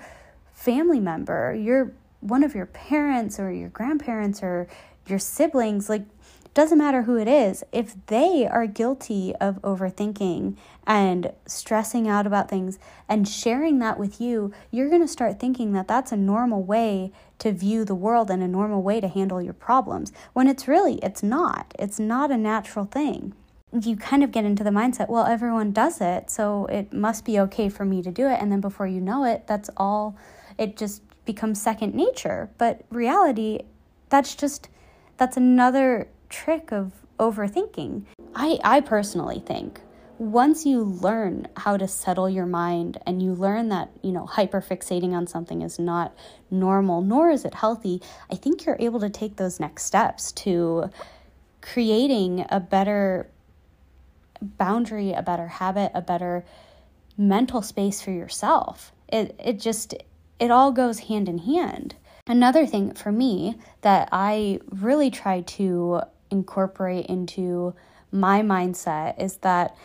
family 0.52 1.00
member, 1.00 1.54
you're 1.54 1.92
one 2.20 2.42
of 2.42 2.54
your 2.54 2.66
parents 2.66 3.40
or 3.40 3.50
your 3.50 3.70
grandparents 3.70 4.42
or 4.42 4.68
your 5.06 5.18
siblings, 5.18 5.88
like 5.88 6.04
doesn't 6.54 6.78
matter 6.78 7.02
who 7.02 7.16
it 7.16 7.28
is, 7.28 7.62
if 7.72 7.94
they 8.06 8.46
are 8.46 8.66
guilty 8.66 9.34
of 9.40 9.62
overthinking 9.62 10.56
and 10.86 11.32
stressing 11.46 12.08
out 12.08 12.26
about 12.26 12.48
things 12.48 12.78
and 13.08 13.28
sharing 13.28 13.78
that 13.78 13.98
with 13.98 14.20
you, 14.20 14.52
you're 14.70 14.88
going 14.88 15.02
to 15.02 15.08
start 15.08 15.38
thinking 15.38 15.72
that 15.72 15.86
that's 15.86 16.12
a 16.12 16.16
normal 16.16 16.62
way 16.62 17.12
to 17.38 17.52
view 17.52 17.84
the 17.84 17.94
world 17.94 18.30
and 18.30 18.42
a 18.42 18.48
normal 18.48 18.82
way 18.82 19.00
to 19.00 19.08
handle 19.08 19.40
your 19.40 19.52
problems 19.52 20.12
when 20.32 20.48
it's 20.48 20.66
really 20.66 20.94
it's 20.96 21.22
not. 21.22 21.72
It's 21.78 22.00
not 22.00 22.30
a 22.30 22.36
natural 22.36 22.86
thing. 22.86 23.34
You 23.72 23.96
kind 23.96 24.24
of 24.24 24.32
get 24.32 24.44
into 24.44 24.64
the 24.64 24.70
mindset, 24.70 25.08
well, 25.08 25.26
everyone 25.26 25.72
does 25.72 26.00
it, 26.00 26.30
so 26.30 26.66
it 26.66 26.92
must 26.92 27.24
be 27.24 27.38
okay 27.40 27.68
for 27.68 27.84
me 27.84 28.02
to 28.02 28.10
do 28.10 28.26
it. 28.26 28.40
And 28.40 28.50
then 28.50 28.62
before 28.62 28.86
you 28.86 29.00
know 29.00 29.24
it, 29.24 29.46
that's 29.46 29.68
all, 29.76 30.16
it 30.56 30.76
just 30.76 31.02
becomes 31.26 31.60
second 31.60 31.94
nature. 31.94 32.48
But 32.56 32.80
reality, 32.90 33.60
that's 34.08 34.34
just, 34.34 34.70
that's 35.18 35.36
another 35.36 36.08
trick 36.28 36.72
of 36.72 36.92
overthinking. 37.18 38.04
I, 38.34 38.58
I 38.62 38.80
personally 38.80 39.42
think 39.44 39.80
once 40.18 40.66
you 40.66 40.82
learn 40.82 41.46
how 41.56 41.76
to 41.76 41.86
settle 41.86 42.28
your 42.28 42.46
mind 42.46 42.98
and 43.06 43.22
you 43.22 43.32
learn 43.32 43.68
that, 43.68 43.90
you 44.02 44.10
know, 44.10 44.26
hyperfixating 44.26 45.12
on 45.12 45.26
something 45.26 45.62
is 45.62 45.78
not 45.78 46.12
normal, 46.50 47.00
nor 47.02 47.30
is 47.30 47.44
it 47.44 47.54
healthy, 47.54 48.02
I 48.30 48.34
think 48.34 48.66
you're 48.66 48.76
able 48.80 48.98
to 49.00 49.10
take 49.10 49.36
those 49.36 49.60
next 49.60 49.84
steps 49.84 50.32
to 50.32 50.90
creating 51.60 52.46
a 52.50 52.58
better 52.58 53.30
boundary, 54.42 55.12
a 55.12 55.22
better 55.22 55.46
habit, 55.46 55.92
a 55.94 56.02
better 56.02 56.44
mental 57.16 57.62
space 57.62 58.02
for 58.02 58.10
yourself. 58.10 58.92
It 59.08 59.38
it 59.42 59.60
just 59.60 59.94
it 60.38 60.50
all 60.50 60.72
goes 60.72 61.00
hand 61.00 61.28
in 61.28 61.38
hand. 61.38 61.94
Another 62.26 62.66
thing 62.66 62.92
for 62.92 63.10
me 63.10 63.58
that 63.80 64.08
I 64.12 64.60
really 64.70 65.10
try 65.10 65.40
to 65.42 66.02
incorporate 66.30 67.06
into 67.06 67.74
my 68.10 68.40
mindset 68.42 69.20
is 69.20 69.36
that 69.38 69.76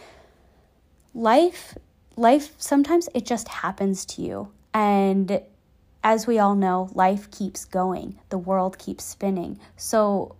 life 1.13 1.77
life 2.15 2.53
sometimes 2.57 3.09
it 3.13 3.25
just 3.25 3.47
happens 3.47 4.05
to 4.05 4.21
you. 4.21 4.51
And 4.73 5.41
as 6.03 6.27
we 6.27 6.37
all 6.37 6.55
know 6.55 6.89
life 6.93 7.31
keeps 7.31 7.65
going. 7.65 8.19
The 8.29 8.37
world 8.37 8.77
keeps 8.77 9.03
spinning. 9.03 9.59
So 9.77 10.35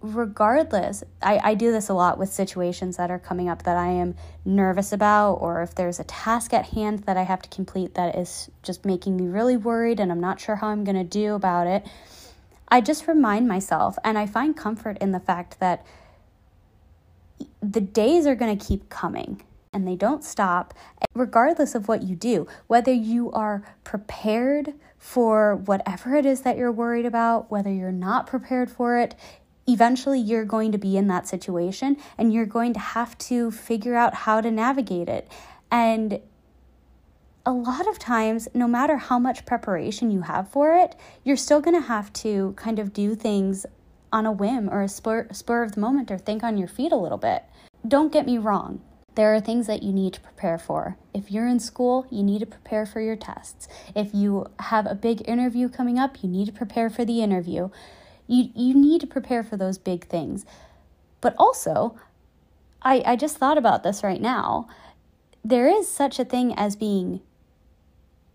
regardless, 0.00 1.02
I, 1.22 1.40
I 1.42 1.54
do 1.54 1.72
this 1.72 1.88
a 1.88 1.94
lot 1.94 2.18
with 2.18 2.28
situations 2.28 2.96
that 2.96 3.10
are 3.10 3.18
coming 3.18 3.48
up 3.48 3.62
that 3.62 3.76
I 3.76 3.88
am 3.88 4.16
nervous 4.44 4.92
about, 4.92 5.34
or 5.34 5.62
if 5.62 5.74
there's 5.74 6.00
a 6.00 6.04
task 6.04 6.52
at 6.52 6.66
hand 6.66 7.00
that 7.04 7.16
I 7.16 7.22
have 7.22 7.40
to 7.42 7.48
complete 7.48 7.94
that 7.94 8.16
is 8.16 8.50
just 8.62 8.84
making 8.84 9.16
me 9.16 9.28
really 9.28 9.56
worried 9.56 10.00
and 10.00 10.10
I'm 10.12 10.20
not 10.20 10.40
sure 10.40 10.56
how 10.56 10.68
I'm 10.68 10.84
going 10.84 10.96
to 10.96 11.04
do 11.04 11.34
about 11.34 11.66
it. 11.66 11.86
I 12.72 12.80
just 12.80 13.06
remind 13.06 13.46
myself 13.46 13.98
and 14.02 14.16
I 14.16 14.24
find 14.24 14.56
comfort 14.56 14.96
in 14.98 15.12
the 15.12 15.20
fact 15.20 15.60
that 15.60 15.84
the 17.62 17.82
days 17.82 18.26
are 18.26 18.34
going 18.34 18.56
to 18.56 18.66
keep 18.66 18.88
coming 18.88 19.42
and 19.74 19.86
they 19.86 19.94
don't 19.94 20.24
stop, 20.24 20.72
regardless 21.12 21.74
of 21.74 21.86
what 21.86 22.02
you 22.02 22.16
do, 22.16 22.46
whether 22.68 22.90
you 22.90 23.30
are 23.32 23.62
prepared 23.84 24.72
for 24.96 25.54
whatever 25.54 26.16
it 26.16 26.24
is 26.24 26.40
that 26.42 26.56
you're 26.56 26.72
worried 26.72 27.04
about, 27.04 27.50
whether 27.50 27.70
you're 27.70 27.92
not 27.92 28.26
prepared 28.26 28.70
for 28.70 28.98
it, 28.98 29.16
eventually 29.68 30.18
you're 30.18 30.46
going 30.46 30.72
to 30.72 30.78
be 30.78 30.96
in 30.96 31.08
that 31.08 31.28
situation 31.28 31.98
and 32.16 32.32
you're 32.32 32.46
going 32.46 32.72
to 32.72 32.80
have 32.80 33.18
to 33.18 33.50
figure 33.50 33.96
out 33.96 34.14
how 34.14 34.40
to 34.40 34.50
navigate 34.50 35.10
it. 35.10 35.30
And 35.70 36.20
a 37.44 37.52
lot 37.52 37.88
of 37.88 37.98
times, 37.98 38.48
no 38.54 38.68
matter 38.68 38.96
how 38.96 39.18
much 39.18 39.44
preparation 39.44 40.10
you 40.10 40.22
have 40.22 40.48
for 40.48 40.76
it, 40.76 40.94
you're 41.24 41.36
still 41.36 41.60
going 41.60 41.74
to 41.74 41.86
have 41.86 42.12
to 42.12 42.52
kind 42.56 42.78
of 42.78 42.92
do 42.92 43.14
things 43.14 43.66
on 44.12 44.26
a 44.26 44.32
whim 44.32 44.68
or 44.70 44.82
a 44.82 44.88
spur, 44.88 45.26
spur 45.32 45.62
of 45.62 45.72
the 45.72 45.80
moment 45.80 46.10
or 46.10 46.18
think 46.18 46.42
on 46.42 46.56
your 46.56 46.68
feet 46.68 46.92
a 46.92 46.96
little 46.96 47.18
bit. 47.18 47.44
Don't 47.86 48.12
get 48.12 48.26
me 48.26 48.38
wrong. 48.38 48.80
There 49.14 49.34
are 49.34 49.40
things 49.40 49.66
that 49.66 49.82
you 49.82 49.92
need 49.92 50.14
to 50.14 50.20
prepare 50.20 50.56
for. 50.56 50.96
If 51.12 51.30
you're 51.30 51.48
in 51.48 51.60
school, 51.60 52.06
you 52.10 52.22
need 52.22 52.38
to 52.40 52.46
prepare 52.46 52.86
for 52.86 53.00
your 53.00 53.16
tests. 53.16 53.68
If 53.94 54.14
you 54.14 54.46
have 54.58 54.86
a 54.86 54.94
big 54.94 55.28
interview 55.28 55.68
coming 55.68 55.98
up, 55.98 56.22
you 56.22 56.28
need 56.28 56.46
to 56.46 56.52
prepare 56.52 56.88
for 56.88 57.04
the 57.04 57.22
interview. 57.22 57.70
You, 58.26 58.50
you 58.54 58.74
need 58.74 59.00
to 59.00 59.06
prepare 59.06 59.42
for 59.42 59.56
those 59.56 59.78
big 59.78 60.06
things. 60.06 60.46
But 61.20 61.34
also, 61.38 61.98
I, 62.82 63.02
I 63.04 63.16
just 63.16 63.36
thought 63.36 63.58
about 63.58 63.82
this 63.82 64.02
right 64.02 64.20
now. 64.20 64.68
There 65.44 65.66
is 65.66 65.88
such 65.88 66.18
a 66.18 66.24
thing 66.24 66.54
as 66.54 66.76
being, 66.76 67.20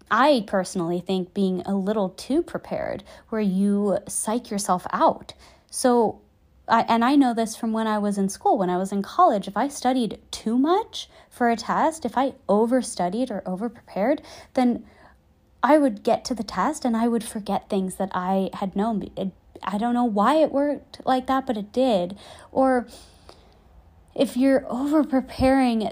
I 0.10 0.44
personally 0.48 1.00
think, 1.00 1.34
being 1.34 1.62
a 1.62 1.76
little 1.76 2.10
too 2.10 2.42
prepared, 2.42 3.04
where 3.30 3.42
you 3.42 4.00
psych 4.08 4.50
yourself 4.50 4.88
out. 4.92 5.34
So, 5.70 6.22
I, 6.68 6.82
and 6.88 7.04
I 7.04 7.16
know 7.16 7.34
this 7.34 7.56
from 7.56 7.74
when 7.74 7.88
I 7.88 7.98
was 7.98 8.18
in 8.18 8.30
school, 8.30 8.58
when 8.58 8.70
I 8.70 8.78
was 8.78 8.92
in 8.92 9.02
college. 9.02 9.48
If 9.48 9.56
I 9.58 9.68
studied 9.68 10.20
too 10.32 10.58
much 10.58 11.10
for 11.30 11.50
a 11.50 11.56
test, 11.56 12.06
if 12.06 12.18
I 12.18 12.34
overstudied 12.50 13.32
or 13.32 13.42
overprepared, 13.42 14.20
then 14.54 14.86
I 15.64 15.78
would 15.78 16.04
get 16.04 16.24
to 16.26 16.36
the 16.36 16.44
test 16.44 16.86
and 16.86 16.96
I 16.96 17.08
would 17.08 17.24
forget 17.24 17.70
things 17.70 17.96
that 17.96 18.10
I 18.14 18.50
had 18.54 18.76
known. 18.76 19.10
It, 19.16 19.32
I 19.64 19.78
don't 19.78 19.94
know 19.94 20.06
why 20.06 20.36
it 20.36 20.52
worked 20.52 21.02
like 21.06 21.28
that, 21.28 21.48
but 21.48 21.58
it 21.58 21.72
did. 21.72 22.18
Or 22.52 22.88
if 24.14 24.38
you're 24.38 24.66
over 24.70 25.04
preparing, 25.04 25.90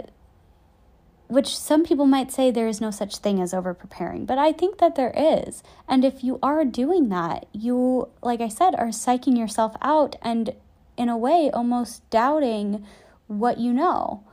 which 1.27 1.57
some 1.57 1.83
people 1.83 2.05
might 2.05 2.31
say 2.31 2.51
there 2.51 2.67
is 2.67 2.81
no 2.81 2.91
such 2.91 3.17
thing 3.17 3.41
as 3.41 3.53
over 3.53 3.73
preparing, 3.73 4.25
but 4.25 4.37
I 4.37 4.51
think 4.51 4.77
that 4.77 4.95
there 4.95 5.13
is. 5.15 5.63
And 5.87 6.05
if 6.05 6.23
you 6.23 6.39
are 6.43 6.63
doing 6.65 7.09
that, 7.09 7.47
you, 7.51 8.09
like 8.21 8.41
I 8.41 8.47
said, 8.47 8.75
are 8.75 8.87
psyching 8.87 9.37
yourself 9.37 9.75
out 9.81 10.15
and, 10.21 10.53
in 10.97 11.09
a 11.09 11.17
way, 11.17 11.49
almost 11.51 12.07
doubting 12.09 12.85
what 13.27 13.57
you 13.57 13.73
know. 13.73 14.23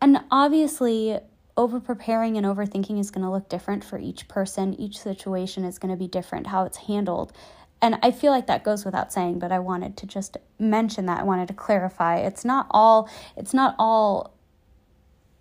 And 0.00 0.20
obviously, 0.30 1.18
over 1.56 1.80
preparing 1.80 2.36
and 2.36 2.44
overthinking 2.44 3.00
is 3.00 3.10
going 3.10 3.24
to 3.24 3.30
look 3.30 3.48
different 3.48 3.82
for 3.82 3.98
each 3.98 4.28
person. 4.28 4.78
Each 4.78 4.98
situation 4.98 5.64
is 5.64 5.78
going 5.78 5.92
to 5.92 5.98
be 5.98 6.08
different, 6.08 6.48
how 6.48 6.64
it's 6.64 6.76
handled. 6.76 7.32
And 7.80 7.98
I 8.02 8.10
feel 8.10 8.32
like 8.32 8.46
that 8.46 8.64
goes 8.64 8.84
without 8.84 9.12
saying, 9.12 9.38
but 9.38 9.52
I 9.52 9.58
wanted 9.58 9.96
to 9.98 10.06
just 10.06 10.36
mention 10.58 11.06
that. 11.06 11.20
I 11.20 11.22
wanted 11.24 11.48
to 11.48 11.54
clarify. 11.54 12.18
It's 12.18 12.44
not 12.44 12.66
all 12.70 13.08
it's 13.36 13.54
not 13.54 13.74
all 13.78 14.35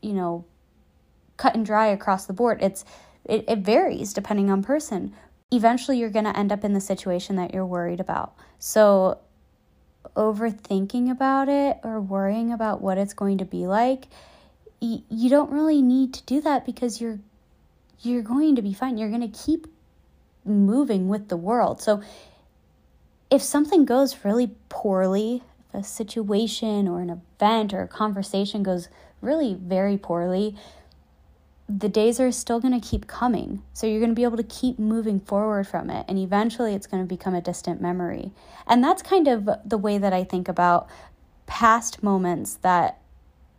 you 0.06 0.14
know 0.14 0.46
cut 1.38 1.56
and 1.56 1.66
dry 1.66 1.88
across 1.88 2.26
the 2.26 2.34
board. 2.34 2.60
It's 2.62 2.86
it, 3.26 3.44
it 3.48 3.60
varies 3.60 4.14
depending 4.14 4.50
on 4.50 4.64
person. 4.64 5.14
Eventually 5.52 5.98
you're 5.98 6.10
going 6.10 6.26
to 6.26 6.38
end 6.38 6.52
up 6.52 6.64
in 6.64 6.74
the 6.74 6.82
situation 6.82 7.36
that 7.36 7.54
you're 7.54 7.66
worried 7.66 8.00
about. 8.00 8.34
So 8.60 9.20
overthinking 10.16 11.12
about 11.12 11.50
it 11.50 11.78
or 11.84 12.00
worrying 12.00 12.52
about 12.52 12.82
what 12.82 12.98
it's 12.98 13.14
going 13.14 13.38
to 13.40 13.46
be 13.46 13.68
like, 13.68 14.08
y- 14.82 15.04
you 15.10 15.30
don't 15.30 15.52
really 15.52 15.82
need 15.82 16.14
to 16.14 16.24
do 16.24 16.42
that 16.42 16.66
because 16.66 17.02
you're 17.02 17.20
you're 18.02 18.22
going 18.22 18.56
to 18.56 18.62
be 18.62 18.74
fine. 18.74 18.98
You're 18.98 19.10
going 19.10 19.30
to 19.30 19.46
keep 19.46 19.68
moving 20.44 21.08
with 21.08 21.30
the 21.30 21.38
world. 21.38 21.82
So 21.82 22.02
if 23.32 23.42
something 23.42 23.86
goes 23.86 24.24
really 24.24 24.52
poorly, 24.70 25.42
if 25.70 25.82
a 25.82 25.84
situation 25.84 26.88
or 26.88 27.02
an 27.02 27.10
event 27.10 27.74
or 27.74 27.82
a 27.82 27.88
conversation 27.88 28.62
goes 28.62 28.88
really 29.22 29.54
very 29.54 29.98
poorly, 29.98 30.56
the 31.68 31.90
days 31.90 32.20
are 32.20 32.32
still 32.32 32.60
going 32.60 32.80
to 32.80 32.88
keep 32.88 33.08
coming. 33.08 33.64
So 33.74 33.88
you're 33.88 34.00
going 34.00 34.12
to 34.12 34.16
be 34.16 34.24
able 34.24 34.38
to 34.38 34.44
keep 34.44 34.78
moving 34.78 35.20
forward 35.20 35.68
from 35.68 35.90
it. 35.90 36.06
And 36.08 36.20
eventually 36.20 36.76
it's 36.76 36.86
going 36.86 37.02
to 37.02 37.08
become 37.08 37.34
a 37.34 37.42
distant 37.42 37.82
memory. 37.82 38.32
And 38.68 38.84
that's 38.84 39.02
kind 39.02 39.28
of 39.28 39.50
the 39.66 39.78
way 39.78 39.98
that 39.98 40.14
I 40.14 40.24
think 40.24 40.48
about 40.48 40.88
past 41.48 42.04
moments 42.04 42.56
that 42.56 43.00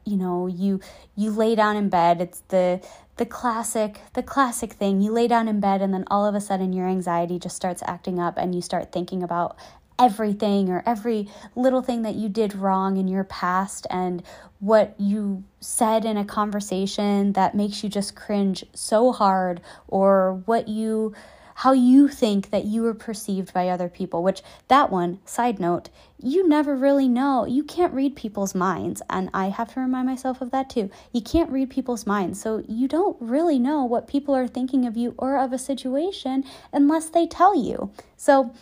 you 0.05 0.17
know 0.17 0.47
you 0.47 0.81
you 1.15 1.31
lay 1.31 1.55
down 1.55 1.77
in 1.77 1.89
bed 1.89 2.21
it's 2.21 2.41
the 2.49 2.81
the 3.17 3.27
classic 3.27 4.01
the 4.15 4.23
classic 4.23 4.73
thing 4.73 5.01
you 5.01 5.11
lay 5.11 5.29
down 5.29 5.49
in 5.49 5.61
bed 5.61 5.83
and 5.83 5.93
then 5.93 6.05
all 6.09 6.27
of 6.27 6.35
a 6.35 6.41
sudden 6.41 6.73
your 6.73 6.87
anxiety 6.87 7.39
just 7.39 7.57
starts 7.57 7.83
acting 7.87 8.19
up 8.19 8.37
and 8.37 8.55
you 8.55 8.63
start 8.63 8.93
thinking 8.93 9.23
about 9.23 9.57
everything 9.99 10.69
or 10.69 10.83
every 10.87 11.29
little 11.55 11.83
thing 11.83 12.03
that 12.03 12.15
you 12.15 12.29
did 12.29 12.55
wrong 12.55 12.97
in 12.97 13.09
your 13.09 13.25
past 13.25 13.87
and 13.91 14.23
what 14.61 14.95
you 14.99 15.45
said 15.61 16.05
in 16.05 16.17
a 16.17 16.25
conversation 16.25 17.33
that 17.33 17.55
makes 17.55 17.83
you 17.83 17.89
just 17.89 18.15
cringe 18.15 18.65
so 18.75 19.13
hard 19.13 19.61
or 19.89 20.43
what 20.47 20.69
you 20.69 21.15
how 21.61 21.73
you 21.73 22.07
think 22.07 22.51
that 22.51 22.67
you 22.67 22.83
were 22.83 22.93
perceived 22.93 23.51
by 23.55 23.71
other 23.71 23.89
people, 23.89 24.23
which 24.23 24.43
that 24.69 24.91
one, 24.91 25.19
side 25.25 25.59
note, 25.59 25.89
you 26.23 26.47
never 26.47 26.77
really 26.77 27.09
know. 27.09 27.47
You 27.47 27.65
can't 27.65 27.95
read 27.95 28.15
people's 28.15 28.55
minds. 28.55 29.01
And 29.09 29.31
I 29.33 29.49
have 29.49 29.73
to 29.73 29.81
remind 29.81 30.07
myself 30.07 30.43
of 30.43 30.51
that 30.51 30.69
too. 30.69 30.91
You 31.13 31.23
can't 31.23 31.51
read 31.51 31.71
people's 31.71 32.07
minds. 32.07 32.39
So 32.39 32.63
you 32.69 32.89
don't 32.89 33.17
really 33.21 33.59
know 33.59 33.85
what 33.87 34.07
people 34.07 34.37
are 34.37 34.47
thinking 34.47 34.85
of 34.85 34.99
you 34.99 35.15
or 35.17 35.39
of 35.39 35.55
a 35.55 35.59
situation 35.59 36.45
unless 36.75 37.09
they 37.09 37.27
tell 37.27 37.59
you. 37.59 37.91
So 38.19 38.55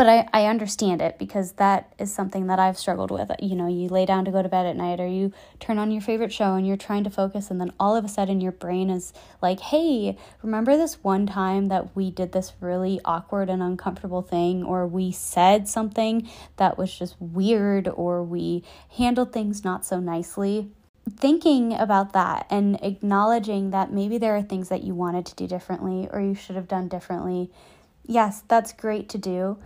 but 0.00 0.08
I, 0.08 0.26
I 0.32 0.46
understand 0.46 1.02
it 1.02 1.18
because 1.18 1.52
that 1.56 1.92
is 1.98 2.10
something 2.10 2.46
that 2.46 2.58
I've 2.58 2.78
struggled 2.78 3.10
with. 3.10 3.30
You 3.38 3.54
know, 3.54 3.66
you 3.66 3.86
lay 3.90 4.06
down 4.06 4.24
to 4.24 4.30
go 4.30 4.40
to 4.40 4.48
bed 4.48 4.64
at 4.64 4.74
night 4.74 4.98
or 4.98 5.06
you 5.06 5.30
turn 5.58 5.76
on 5.76 5.90
your 5.90 6.00
favorite 6.00 6.32
show 6.32 6.54
and 6.54 6.66
you're 6.66 6.78
trying 6.78 7.04
to 7.04 7.10
focus, 7.10 7.50
and 7.50 7.60
then 7.60 7.74
all 7.78 7.94
of 7.94 8.02
a 8.02 8.08
sudden 8.08 8.40
your 8.40 8.52
brain 8.52 8.88
is 8.88 9.12
like, 9.42 9.60
hey, 9.60 10.16
remember 10.42 10.74
this 10.74 11.04
one 11.04 11.26
time 11.26 11.68
that 11.68 11.94
we 11.94 12.10
did 12.10 12.32
this 12.32 12.54
really 12.60 12.98
awkward 13.04 13.50
and 13.50 13.62
uncomfortable 13.62 14.22
thing, 14.22 14.64
or 14.64 14.86
we 14.86 15.12
said 15.12 15.68
something 15.68 16.26
that 16.56 16.78
was 16.78 16.98
just 16.98 17.20
weird, 17.20 17.86
or 17.86 18.24
we 18.24 18.64
handled 18.96 19.34
things 19.34 19.64
not 19.64 19.84
so 19.84 20.00
nicely? 20.00 20.70
Thinking 21.14 21.74
about 21.74 22.14
that 22.14 22.46
and 22.48 22.82
acknowledging 22.82 23.68
that 23.72 23.92
maybe 23.92 24.16
there 24.16 24.34
are 24.34 24.42
things 24.42 24.70
that 24.70 24.82
you 24.82 24.94
wanted 24.94 25.26
to 25.26 25.34
do 25.34 25.46
differently 25.46 26.08
or 26.10 26.22
you 26.22 26.34
should 26.34 26.56
have 26.56 26.68
done 26.68 26.88
differently. 26.88 27.50
Yes, 28.06 28.42
that's 28.48 28.72
great 28.72 29.10
to 29.10 29.18
do 29.18 29.58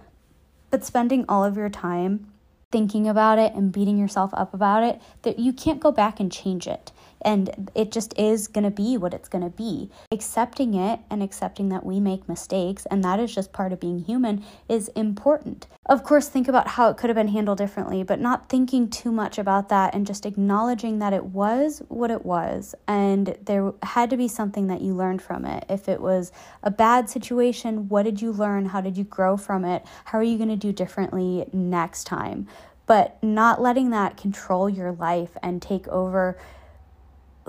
but 0.75 0.85
spending 0.85 1.25
all 1.29 1.45
of 1.45 1.57
your 1.57 1.69
time 1.69 2.27
thinking 2.73 3.07
about 3.07 3.39
it 3.39 3.55
and 3.55 3.71
beating 3.71 3.97
yourself 3.97 4.33
up 4.35 4.53
about 4.53 4.83
it, 4.83 5.01
that 5.23 5.39
you 5.39 5.53
can't 5.53 5.79
go 5.79 5.93
back 5.93 6.19
and 6.19 6.33
change 6.33 6.67
it 6.67 6.91
and 7.25 7.71
it 7.75 7.91
just 7.91 8.17
is 8.19 8.47
going 8.47 8.65
to 8.65 8.71
be 8.71 8.97
what 8.97 9.15
it's 9.15 9.29
going 9.29 9.45
to 9.45 9.51
be. 9.51 9.91
Accepting 10.11 10.75
it 10.75 11.01
and 11.11 11.23
accepting 11.23 11.69
that 11.71 11.85
we 11.85 12.01
make 12.01 12.29
mistakes 12.29 12.87
and 12.87 13.03
that 13.03 13.19
is 13.19 13.35
just 13.35 13.53
part 13.53 13.73
of 13.73 13.81
being 13.81 14.01
human 14.01 14.45
is 14.69 14.89
important. 14.89 15.67
Of 15.87 16.05
course, 16.05 16.29
think 16.29 16.49
about 16.49 16.69
how 16.69 16.89
it 16.91 16.97
could 16.97 17.11
have 17.11 17.17
been 17.17 17.29
handled 17.29 17.59
differently, 17.59 18.03
but 18.03 18.21
not 18.21 18.49
thinking 18.49 18.89
too 18.89 19.13
much 19.13 19.39
about 19.39 19.69
that 19.69 19.95
and 19.95 20.07
just 20.07 20.27
acknowledging 20.27 20.99
that 20.99 21.13
it 21.13 21.25
was 21.25 21.83
what 21.89 22.11
it 22.11 22.25
was 22.25 22.75
and 22.87 23.37
there 23.43 23.73
had 23.83 24.11
to 24.11 24.17
be 24.17 24.29
something 24.29 24.67
that 24.67 24.81
you 24.81 24.95
learned 24.95 25.23
from 25.23 25.45
it. 25.45 25.65
If 25.69 25.89
it 25.89 26.01
was 26.01 26.33
a 26.63 26.71
bad 26.71 27.09
situation, 27.09 27.89
what 27.89 28.05
did 28.05 28.21
you 28.21 28.33
learn? 28.33 28.67
How 28.67 28.81
did 28.81 28.97
you 28.97 29.05
grow 29.05 29.37
from 29.37 29.65
it? 29.65 29.85
How 30.07 30.19
are 30.19 30.23
you 30.23 30.37
going 30.37 30.51
to 30.51 30.57
do 30.57 30.73
differently 30.73 31.47
next 31.53 32.05
time? 32.05 32.47
But 32.87 33.23
not 33.23 33.63
letting 33.63 33.91
that 33.91 34.17
control 34.17 34.69
your 34.69 34.93
life 34.93 35.37
and 35.43 35.63
take 35.63 35.89
over 35.89 36.37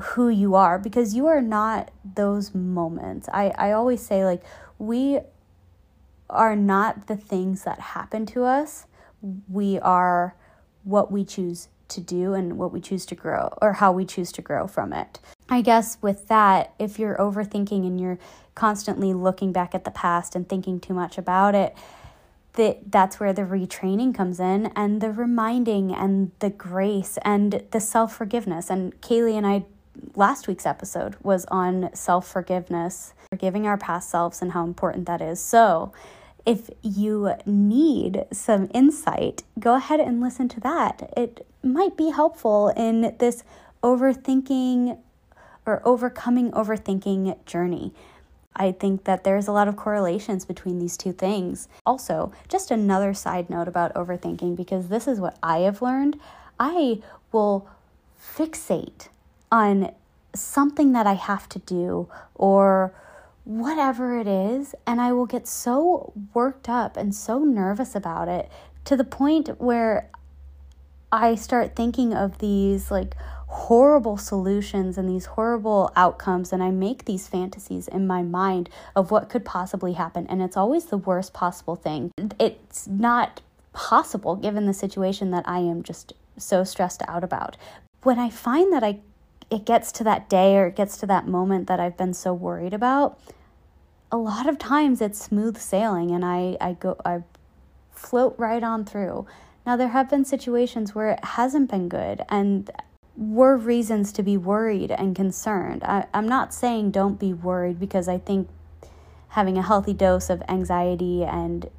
who 0.01 0.29
you 0.29 0.55
are 0.55 0.77
because 0.77 1.13
you 1.13 1.27
are 1.27 1.41
not 1.41 1.91
those 2.15 2.53
moments. 2.53 3.29
I, 3.31 3.49
I 3.57 3.71
always 3.71 4.05
say, 4.05 4.25
like, 4.25 4.43
we 4.77 5.19
are 6.29 6.55
not 6.55 7.07
the 7.07 7.15
things 7.15 7.63
that 7.63 7.79
happen 7.79 8.25
to 8.25 8.43
us, 8.43 8.87
we 9.49 9.79
are 9.79 10.35
what 10.83 11.11
we 11.11 11.23
choose 11.23 11.69
to 11.87 12.01
do 12.01 12.33
and 12.33 12.57
what 12.57 12.71
we 12.71 12.81
choose 12.81 13.05
to 13.05 13.15
grow 13.15 13.53
or 13.61 13.73
how 13.73 13.91
we 13.91 14.05
choose 14.05 14.31
to 14.31 14.41
grow 14.41 14.67
from 14.67 14.91
it. 14.91 15.19
I 15.49 15.61
guess 15.61 15.97
with 16.01 16.27
that, 16.27 16.73
if 16.79 16.97
you're 16.97 17.15
overthinking 17.17 17.85
and 17.85 18.01
you're 18.01 18.19
constantly 18.55 19.13
looking 19.13 19.51
back 19.51 19.75
at 19.75 19.83
the 19.83 19.91
past 19.91 20.35
and 20.35 20.47
thinking 20.47 20.79
too 20.79 20.93
much 20.93 21.17
about 21.17 21.53
it, 21.53 21.75
that 22.53 22.91
that's 22.91 23.19
where 23.19 23.33
the 23.33 23.43
retraining 23.43 24.15
comes 24.15 24.39
in 24.39 24.71
and 24.75 25.01
the 25.01 25.11
reminding 25.11 25.93
and 25.93 26.31
the 26.39 26.49
grace 26.49 27.17
and 27.23 27.63
the 27.71 27.79
self-forgiveness 27.79 28.69
and 28.69 28.99
kaylee 29.01 29.33
and 29.33 29.45
i 29.45 29.65
last 30.15 30.47
week's 30.47 30.65
episode 30.65 31.15
was 31.23 31.45
on 31.45 31.89
self-forgiveness 31.93 33.13
forgiving 33.29 33.65
our 33.65 33.77
past 33.77 34.09
selves 34.09 34.41
and 34.41 34.51
how 34.51 34.63
important 34.63 35.05
that 35.05 35.21
is 35.21 35.39
so 35.39 35.91
if 36.45 36.69
you 36.81 37.33
need 37.45 38.25
some 38.31 38.69
insight 38.73 39.43
go 39.59 39.75
ahead 39.75 39.99
and 39.99 40.21
listen 40.21 40.47
to 40.47 40.59
that 40.59 41.11
it 41.17 41.45
might 41.63 41.97
be 41.97 42.11
helpful 42.11 42.69
in 42.75 43.15
this 43.19 43.43
overthinking 43.83 44.97
or 45.65 45.81
overcoming 45.85 46.51
overthinking 46.51 47.43
journey 47.45 47.93
I 48.55 48.71
think 48.71 49.03
that 49.03 49.23
there's 49.23 49.47
a 49.47 49.51
lot 49.51 49.67
of 49.67 49.75
correlations 49.75 50.45
between 50.45 50.79
these 50.79 50.95
two 50.95 51.11
things. 51.11 51.67
Also, 51.85 52.31
just 52.47 52.71
another 52.71 53.13
side 53.13 53.49
note 53.49 53.67
about 53.67 53.93
overthinking, 53.95 54.55
because 54.55 54.87
this 54.87 55.07
is 55.07 55.19
what 55.19 55.37
I 55.43 55.59
have 55.59 55.81
learned. 55.81 56.19
I 56.59 57.01
will 57.31 57.67
fixate 58.17 59.09
on 59.51 59.91
something 60.33 60.91
that 60.93 61.07
I 61.07 61.13
have 61.13 61.47
to 61.49 61.59
do 61.59 62.09
or 62.33 62.93
whatever 63.43 64.19
it 64.19 64.27
is, 64.27 64.75
and 64.85 64.99
I 64.99 65.11
will 65.13 65.27
get 65.27 65.47
so 65.47 66.13
worked 66.33 66.67
up 66.67 66.97
and 66.97 67.13
so 67.13 67.39
nervous 67.39 67.95
about 67.95 68.27
it 68.27 68.49
to 68.85 68.95
the 68.97 69.03
point 69.03 69.49
where 69.59 70.09
I 71.11 71.35
start 71.35 71.75
thinking 71.75 72.13
of 72.13 72.39
these 72.39 72.91
like 72.91 73.15
horrible 73.47 74.17
solutions 74.17 74.97
and 74.97 75.07
these 75.07 75.25
horrible 75.25 75.91
outcomes 75.95 76.51
and 76.51 76.61
I 76.61 76.71
make 76.71 77.05
these 77.05 77.27
fantasies 77.27 77.87
in 77.87 78.07
my 78.07 78.21
mind 78.21 78.69
of 78.95 79.11
what 79.11 79.29
could 79.29 79.45
possibly 79.45 79.93
happen 79.93 80.27
and 80.27 80.41
it's 80.41 80.57
always 80.57 80.85
the 80.85 80.97
worst 80.97 81.33
possible 81.33 81.75
thing. 81.75 82.11
It's 82.39 82.87
not 82.87 83.41
possible 83.71 84.35
given 84.35 84.65
the 84.65 84.73
situation 84.73 85.31
that 85.31 85.47
I 85.47 85.59
am 85.59 85.83
just 85.83 86.13
so 86.37 86.63
stressed 86.63 87.01
out 87.07 87.23
about. 87.23 87.55
When 88.03 88.19
I 88.19 88.29
find 88.29 88.73
that 88.73 88.83
I 88.83 88.99
it 89.49 89.65
gets 89.65 89.91
to 89.93 90.03
that 90.03 90.29
day 90.29 90.57
or 90.57 90.67
it 90.67 90.75
gets 90.75 90.97
to 90.97 91.05
that 91.05 91.27
moment 91.27 91.67
that 91.67 91.79
I've 91.79 91.97
been 91.97 92.13
so 92.13 92.33
worried 92.33 92.73
about, 92.73 93.19
a 94.11 94.17
lot 94.17 94.47
of 94.47 94.57
times 94.57 95.01
it's 95.01 95.23
smooth 95.23 95.57
sailing 95.57 96.11
and 96.11 96.23
I 96.23 96.57
I 96.61 96.73
go 96.73 96.97
I 97.05 97.23
float 97.91 98.35
right 98.37 98.63
on 98.63 98.85
through. 98.85 99.25
Now 99.65 99.75
there 99.75 99.89
have 99.89 100.09
been 100.09 100.25
situations 100.25 100.93
where 100.93 101.11
it 101.11 101.23
hasn't 101.23 101.71
been 101.71 101.89
good 101.89 102.21
and 102.29 102.69
were 103.17 103.55
reasons 103.55 104.11
to 104.13 104.23
be 104.23 104.37
worried 104.37 104.91
and 104.91 105.15
concerned. 105.15 105.83
I, 105.83 106.05
I'm 106.13 106.27
not 106.27 106.53
saying 106.53 106.91
don't 106.91 107.19
be 107.19 107.33
worried 107.33 107.79
because 107.79 108.07
I 108.07 108.17
think 108.17 108.49
having 109.29 109.57
a 109.57 109.61
healthy 109.61 109.93
dose 109.93 110.29
of 110.29 110.43
anxiety 110.47 111.23
and 111.23 111.69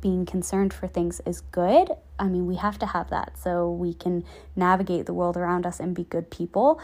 being 0.00 0.26
concerned 0.26 0.72
for 0.72 0.86
things 0.86 1.20
is 1.26 1.40
good. 1.40 1.90
I 2.18 2.28
mean, 2.28 2.46
we 2.46 2.56
have 2.56 2.78
to 2.80 2.86
have 2.86 3.10
that 3.10 3.38
so 3.38 3.70
we 3.70 3.94
can 3.94 4.24
navigate 4.56 5.06
the 5.06 5.14
world 5.14 5.36
around 5.36 5.66
us 5.66 5.80
and 5.80 5.94
be 5.94 6.04
good 6.04 6.30
people. 6.30 6.80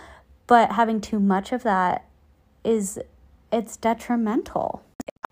But 0.47 0.73
having 0.73 1.01
too 1.01 1.21
much 1.21 1.53
of 1.53 1.63
that 1.63 2.07
is 2.65 2.99
it's 3.53 3.77
detrimental. 3.77 4.83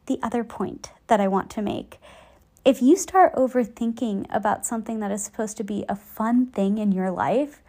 The 0.07 0.18
other 0.23 0.45
point 0.45 0.90
that 1.07 1.21
I 1.21 1.29
want 1.29 1.51
to 1.51 1.62
make 1.62 1.99
if 2.64 2.81
you 2.81 2.97
start 2.97 3.35
overthinking 3.35 4.27
about 4.31 4.64
something 4.64 5.01
that 5.01 5.11
is 5.11 5.25
supposed 5.25 5.57
to 5.57 5.64
be 5.64 5.85
a 5.88 5.97
fun 5.97 6.47
thing 6.47 6.79
in 6.79 6.92
your 6.92 7.11
life, 7.11 7.61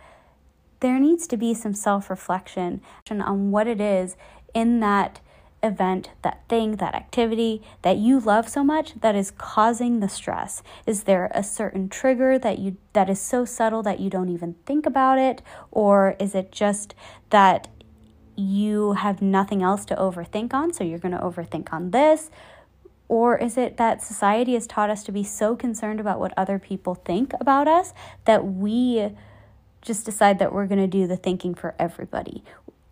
there 0.82 1.00
needs 1.00 1.26
to 1.28 1.38
be 1.38 1.54
some 1.54 1.74
self 1.74 2.10
reflection 2.10 2.82
on 3.10 3.52
what 3.52 3.68
it 3.68 3.82
is 3.82 4.16
in 4.54 4.82
that 4.82 5.20
event, 5.64 6.10
that 6.22 6.42
thing, 6.50 6.76
that 6.78 6.94
activity 6.94 7.62
that 7.82 7.98
you 7.98 8.20
love 8.20 8.50
so 8.50 8.64
much 8.64 8.94
that 9.02 9.16
is 9.16 9.32
causing 9.32 10.00
the 10.00 10.10
stress? 10.10 10.62
Is 10.86 11.04
there 11.04 11.32
a 11.34 11.44
certain 11.44 11.90
trigger 11.90 12.38
that 12.38 12.60
you 12.60 12.78
that 12.94 13.10
is 13.10 13.20
so 13.20 13.46
subtle 13.46 13.82
that 13.84 14.00
you 14.00 14.10
don't 14.10 14.30
even 14.30 14.56
think 14.66 14.86
about 14.86 15.18
it 15.18 15.42
or 15.72 16.16
is 16.20 16.36
it 16.36 16.52
just 16.52 16.94
that 17.30 17.68
you 18.36 18.94
have 18.94 19.22
nothing 19.22 19.62
else 19.62 19.86
to 19.86 19.96
overthink 19.96 20.54
on 20.54 20.74
so 20.74 20.84
you're 20.84 21.00
going 21.00 21.16
to 21.16 21.24
overthink 21.24 21.72
on 21.72 21.92
this? 21.92 22.30
Or 23.08 23.38
is 23.38 23.58
it 23.58 23.78
that 23.78 24.02
society 24.02 24.54
has 24.54 24.66
taught 24.66 24.90
us 24.90 25.04
to 25.04 25.12
be 25.12 25.24
so 25.24 25.56
concerned 25.56 26.00
about 26.00 26.20
what 26.20 26.34
other 26.36 26.58
people 26.58 26.96
think 26.96 27.34
about 27.40 27.68
us 27.68 27.94
that 28.26 28.46
we 28.46 29.12
just 29.84 30.06
decide 30.06 30.40
that 30.40 30.54
we're 30.54 30.66
going 30.66 30.80
to 30.80 30.88
do 30.88 31.06
the 31.06 31.18
thinking 31.18 31.54
for 31.54 31.76
everybody. 31.78 32.44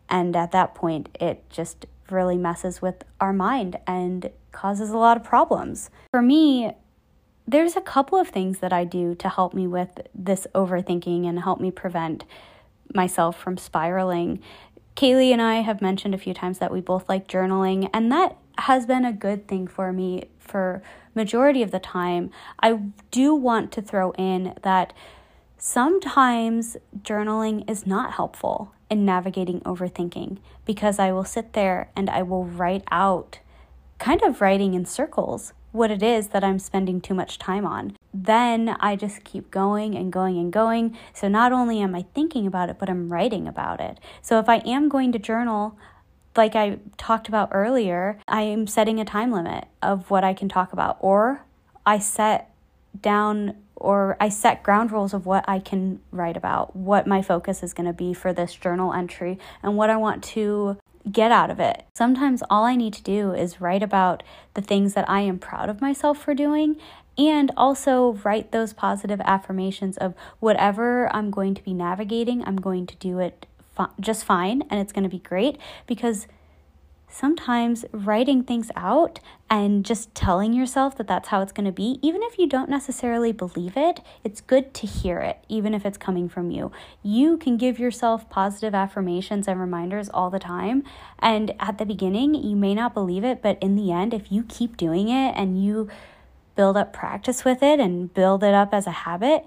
And 0.09 0.35
at 0.35 0.51
that 0.51 0.75
point, 0.75 1.09
it 1.19 1.49
just 1.49 1.85
really 2.11 2.37
messes 2.37 2.81
with 2.81 3.03
our 3.19 3.33
mind 3.33 3.77
and 3.87 4.29
causes 4.51 4.89
a 4.89 4.97
lot 4.97 5.17
of 5.17 5.23
problems. 5.23 5.89
For 6.11 6.21
me, 6.21 6.71
there's 7.47 7.75
a 7.75 7.81
couple 7.81 8.19
of 8.19 8.29
things 8.29 8.59
that 8.59 8.71
I 8.71 8.83
do 8.83 9.15
to 9.15 9.29
help 9.29 9.53
me 9.53 9.67
with 9.67 10.01
this 10.13 10.47
overthinking 10.53 11.27
and 11.27 11.39
help 11.39 11.59
me 11.59 11.71
prevent 11.71 12.23
myself 12.93 13.39
from 13.39 13.57
spiraling. 13.57 14.41
Kaylee 14.95 15.31
and 15.31 15.41
I 15.41 15.55
have 15.61 15.81
mentioned 15.81 16.13
a 16.13 16.17
few 16.17 16.33
times 16.33 16.59
that 16.59 16.71
we 16.71 16.81
both 16.81 17.07
like 17.07 17.27
journaling, 17.27 17.89
and 17.93 18.11
that 18.11 18.37
has 18.57 18.85
been 18.85 19.05
a 19.05 19.13
good 19.13 19.47
thing 19.47 19.67
for 19.67 19.91
me 19.93 20.25
for 20.39 20.83
majority 21.15 21.63
of 21.63 21.71
the 21.71 21.79
time. 21.79 22.29
I 22.59 22.73
do 23.09 23.33
want 23.33 23.71
to 23.73 23.81
throw 23.81 24.11
in 24.11 24.53
that 24.63 24.93
Sometimes 25.63 26.75
journaling 27.03 27.69
is 27.69 27.85
not 27.85 28.13
helpful 28.13 28.73
in 28.89 29.05
navigating 29.05 29.61
overthinking 29.61 30.39
because 30.65 30.97
I 30.97 31.11
will 31.11 31.23
sit 31.23 31.53
there 31.53 31.91
and 31.95 32.09
I 32.09 32.23
will 32.23 32.45
write 32.45 32.83
out, 32.89 33.37
kind 33.99 34.23
of 34.23 34.41
writing 34.41 34.73
in 34.73 34.85
circles, 34.85 35.53
what 35.71 35.91
it 35.91 36.01
is 36.01 36.29
that 36.29 36.43
I'm 36.43 36.57
spending 36.57 36.99
too 36.99 37.13
much 37.13 37.37
time 37.37 37.63
on. 37.63 37.95
Then 38.11 38.69
I 38.79 38.95
just 38.95 39.23
keep 39.23 39.51
going 39.51 39.93
and 39.93 40.11
going 40.11 40.39
and 40.39 40.51
going. 40.51 40.97
So 41.13 41.27
not 41.27 41.51
only 41.51 41.79
am 41.79 41.93
I 41.93 42.05
thinking 42.15 42.47
about 42.47 42.69
it, 42.69 42.79
but 42.79 42.89
I'm 42.89 43.13
writing 43.13 43.47
about 43.47 43.79
it. 43.79 43.99
So 44.23 44.39
if 44.39 44.49
I 44.49 44.63
am 44.65 44.89
going 44.89 45.11
to 45.11 45.19
journal, 45.19 45.77
like 46.35 46.55
I 46.55 46.79
talked 46.97 47.27
about 47.27 47.49
earlier, 47.51 48.19
I 48.27 48.41
am 48.41 48.65
setting 48.65 48.99
a 48.99 49.05
time 49.05 49.31
limit 49.31 49.65
of 49.79 50.09
what 50.09 50.23
I 50.23 50.33
can 50.33 50.49
talk 50.49 50.73
about, 50.73 50.97
or 51.01 51.45
I 51.85 51.99
set 51.99 52.51
down 52.99 53.57
or 53.81 54.15
I 54.19 54.29
set 54.29 54.63
ground 54.63 54.91
rules 54.91 55.13
of 55.13 55.25
what 55.25 55.43
I 55.47 55.59
can 55.59 55.99
write 56.11 56.37
about, 56.37 56.75
what 56.75 57.07
my 57.07 57.21
focus 57.21 57.63
is 57.63 57.73
going 57.73 57.87
to 57.87 57.93
be 57.93 58.13
for 58.13 58.31
this 58.31 58.53
journal 58.53 58.93
entry, 58.93 59.39
and 59.63 59.75
what 59.75 59.89
I 59.89 59.97
want 59.97 60.23
to 60.35 60.77
get 61.11 61.31
out 61.31 61.49
of 61.49 61.59
it. 61.59 61.83
Sometimes 61.95 62.43
all 62.49 62.63
I 62.63 62.75
need 62.75 62.93
to 62.93 63.01
do 63.01 63.33
is 63.33 63.59
write 63.59 63.81
about 63.81 64.21
the 64.53 64.61
things 64.61 64.93
that 64.93 65.09
I 65.09 65.21
am 65.21 65.39
proud 65.39 65.69
of 65.69 65.81
myself 65.81 66.21
for 66.21 66.35
doing 66.35 66.77
and 67.17 67.51
also 67.57 68.13
write 68.23 68.51
those 68.51 68.73
positive 68.73 69.19
affirmations 69.21 69.97
of 69.97 70.13
whatever 70.39 71.13
I'm 71.13 71.31
going 71.31 71.55
to 71.55 71.63
be 71.63 71.73
navigating, 71.73 72.43
I'm 72.45 72.55
going 72.55 72.85
to 72.87 72.95
do 72.97 73.19
it 73.19 73.45
fi- 73.75 73.89
just 73.99 74.23
fine 74.23 74.63
and 74.69 74.79
it's 74.79 74.91
going 74.91 75.03
to 75.03 75.09
be 75.09 75.19
great 75.19 75.57
because 75.87 76.27
sometimes 77.11 77.85
writing 77.91 78.43
things 78.43 78.71
out 78.75 79.19
and 79.49 79.85
just 79.85 80.15
telling 80.15 80.53
yourself 80.53 80.97
that 80.97 81.07
that's 81.07 81.27
how 81.27 81.41
it's 81.41 81.51
going 81.51 81.65
to 81.65 81.71
be, 81.71 81.99
even 82.01 82.23
if 82.23 82.39
you 82.39 82.47
don't 82.47 82.69
necessarily 82.69 83.31
believe 83.31 83.73
it, 83.75 83.99
it's 84.23 84.39
good 84.39 84.73
to 84.73 84.87
hear 84.87 85.19
it, 85.19 85.43
even 85.49 85.73
if 85.73 85.85
it's 85.85 85.97
coming 85.97 86.29
from 86.29 86.51
you. 86.51 86.71
You 87.03 87.37
can 87.37 87.57
give 87.57 87.77
yourself 87.77 88.29
positive 88.29 88.73
affirmations 88.73 89.47
and 89.47 89.59
reminders 89.59 90.09
all 90.09 90.29
the 90.29 90.39
time. 90.39 90.83
And 91.19 91.53
at 91.59 91.77
the 91.77 91.85
beginning, 91.85 92.33
you 92.33 92.55
may 92.55 92.73
not 92.73 92.93
believe 92.93 93.23
it, 93.23 93.41
but 93.41 93.61
in 93.61 93.75
the 93.75 93.91
end, 93.91 94.13
if 94.13 94.31
you 94.31 94.43
keep 94.43 94.77
doing 94.77 95.09
it 95.09 95.33
and 95.35 95.61
you 95.61 95.89
build 96.55 96.77
up 96.77 96.93
practice 96.93 97.43
with 97.43 97.63
it 97.63 97.79
and 97.79 98.13
build 98.13 98.43
it 98.43 98.53
up 98.53 98.73
as 98.73 98.87
a 98.87 98.91
habit, 98.91 99.45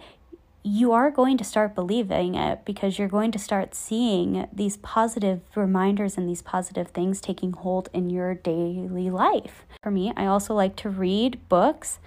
you 0.66 0.92
are 0.92 1.10
going 1.10 1.36
to 1.36 1.44
start 1.44 1.74
believing 1.74 2.34
it 2.34 2.64
because 2.64 2.98
you're 2.98 3.06
going 3.06 3.30
to 3.30 3.38
start 3.38 3.74
seeing 3.74 4.48
these 4.50 4.78
positive 4.78 5.42
reminders 5.54 6.16
and 6.16 6.26
these 6.26 6.40
positive 6.40 6.88
things 6.88 7.20
taking 7.20 7.52
hold 7.52 7.90
in 7.92 8.08
your 8.08 8.34
daily 8.34 9.10
life. 9.10 9.66
For 9.82 9.90
me, 9.90 10.14
I 10.16 10.24
also 10.24 10.54
like 10.54 10.74
to 10.76 10.88
read 10.88 11.38
books, 11.50 11.98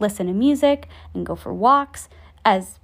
listen 0.00 0.28
to 0.28 0.32
music, 0.32 0.88
and 1.12 1.26
go 1.26 1.36
for 1.36 1.52
walks. 1.52 2.08
As 2.42 2.78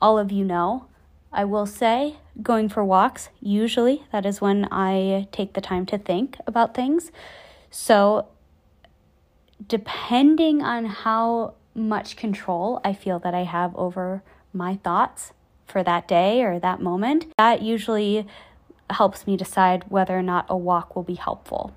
all 0.00 0.20
of 0.20 0.30
you 0.30 0.44
know, 0.44 0.86
I 1.32 1.44
will 1.44 1.66
say, 1.66 2.18
going 2.40 2.68
for 2.68 2.84
walks, 2.84 3.30
usually 3.40 4.04
that 4.12 4.24
is 4.24 4.40
when 4.40 4.68
I 4.70 5.26
take 5.32 5.54
the 5.54 5.60
time 5.60 5.84
to 5.86 5.98
think 5.98 6.38
about 6.46 6.74
things. 6.74 7.10
So, 7.72 8.28
depending 9.66 10.62
on 10.62 10.84
how 10.84 11.54
much 11.74 12.14
control 12.14 12.80
I 12.84 12.92
feel 12.92 13.18
that 13.18 13.34
I 13.34 13.42
have 13.42 13.74
over 13.74 14.22
my 14.56 14.76
thoughts 14.76 15.32
for 15.66 15.82
that 15.82 16.08
day 16.08 16.42
or 16.42 16.58
that 16.58 16.80
moment, 16.80 17.26
that 17.38 17.62
usually 17.62 18.26
helps 18.90 19.26
me 19.26 19.36
decide 19.36 19.84
whether 19.88 20.16
or 20.16 20.22
not 20.22 20.46
a 20.48 20.56
walk 20.56 20.94
will 20.94 21.02
be 21.02 21.14
helpful. 21.14 21.74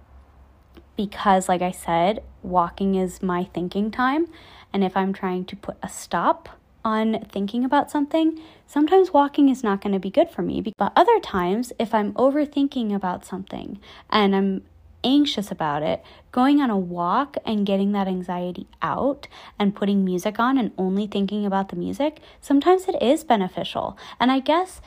Because, 0.96 1.48
like 1.48 1.62
I 1.62 1.72
said, 1.72 2.24
walking 2.44 2.96
is 2.96 3.22
my 3.22 3.46
thinking 3.46 3.90
time. 3.90 4.28
And 4.74 4.84
if 4.84 4.96
I'm 4.96 5.14
trying 5.14 5.46
to 5.46 5.56
put 5.56 5.78
a 5.82 5.90
stop 5.90 6.50
on 6.84 7.26
thinking 7.32 7.64
about 7.66 7.92
something, 7.92 8.40
sometimes 8.68 9.12
walking 9.12 9.50
is 9.50 9.64
not 9.64 9.82
going 9.82 9.94
to 9.94 10.00
be 10.00 10.10
good 10.10 10.30
for 10.30 10.42
me. 10.42 10.62
But 10.78 10.94
other 10.96 11.20
times, 11.20 11.74
if 11.80 11.94
I'm 11.94 12.14
overthinking 12.14 12.94
about 12.94 13.26
something 13.26 13.80
and 14.10 14.36
I'm 14.36 14.62
anxious 15.04 15.52
about 15.52 15.84
it, 15.84 16.04
going 16.32 16.62
on 16.62 16.70
a 16.70 16.78
walk 16.78 17.38
and 17.46 17.66
getting 17.66 17.92
that 17.94 18.08
anxiety 18.08 18.68
out 18.82 19.28
and 19.58 19.76
putting 19.76 20.04
music 20.04 20.40
on 20.40 20.58
and 20.58 20.72
only 20.78 21.08
thinking 21.08 21.46
about 21.46 21.70
the 21.70 21.76
music, 21.76 22.20
sometimes 22.42 22.88
it 22.88 23.02
is 23.02 23.24
beneficial. 23.24 23.98
And 24.20 24.32
I 24.32 24.40
guess 24.40 24.82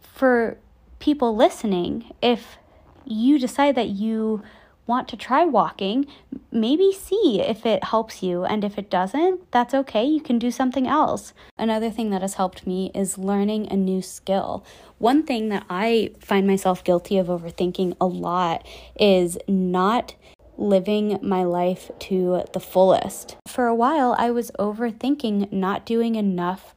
for 0.00 0.58
people 0.98 1.36
listening, 1.36 2.12
if 2.22 2.58
you 3.04 3.38
decide 3.38 3.74
that 3.76 3.88
you 3.88 4.42
want 4.88 5.06
to 5.08 5.16
try 5.16 5.44
walking, 5.44 6.06
maybe 6.50 6.92
see 6.92 7.40
if 7.40 7.64
it 7.64 7.84
helps 7.84 8.22
you. 8.22 8.44
And 8.44 8.64
if 8.64 8.78
it 8.78 8.90
doesn't, 8.90 9.52
that's 9.52 9.74
okay. 9.74 10.04
You 10.04 10.20
can 10.20 10.38
do 10.38 10.50
something 10.50 10.88
else. 10.88 11.32
Another 11.56 11.90
thing 11.90 12.10
that 12.10 12.22
has 12.22 12.34
helped 12.34 12.66
me 12.66 12.90
is 12.94 13.18
learning 13.18 13.70
a 13.70 13.76
new 13.76 14.02
skill. 14.02 14.64
One 14.98 15.22
thing 15.22 15.50
that 15.50 15.64
I 15.70 16.10
find 16.18 16.46
myself 16.46 16.82
guilty 16.82 17.18
of 17.18 17.28
overthinking 17.28 17.96
a 18.00 18.06
lot 18.06 18.66
is 18.98 19.38
not 19.46 20.16
living 20.56 21.18
my 21.22 21.44
life 21.44 21.90
to 22.00 22.42
the 22.52 22.58
fullest. 22.58 23.36
For 23.46 23.66
a 23.66 23.74
while, 23.74 24.16
I 24.18 24.32
was 24.32 24.50
overthinking 24.58 25.52
not 25.52 25.86
doing 25.86 26.16
enough 26.16 26.74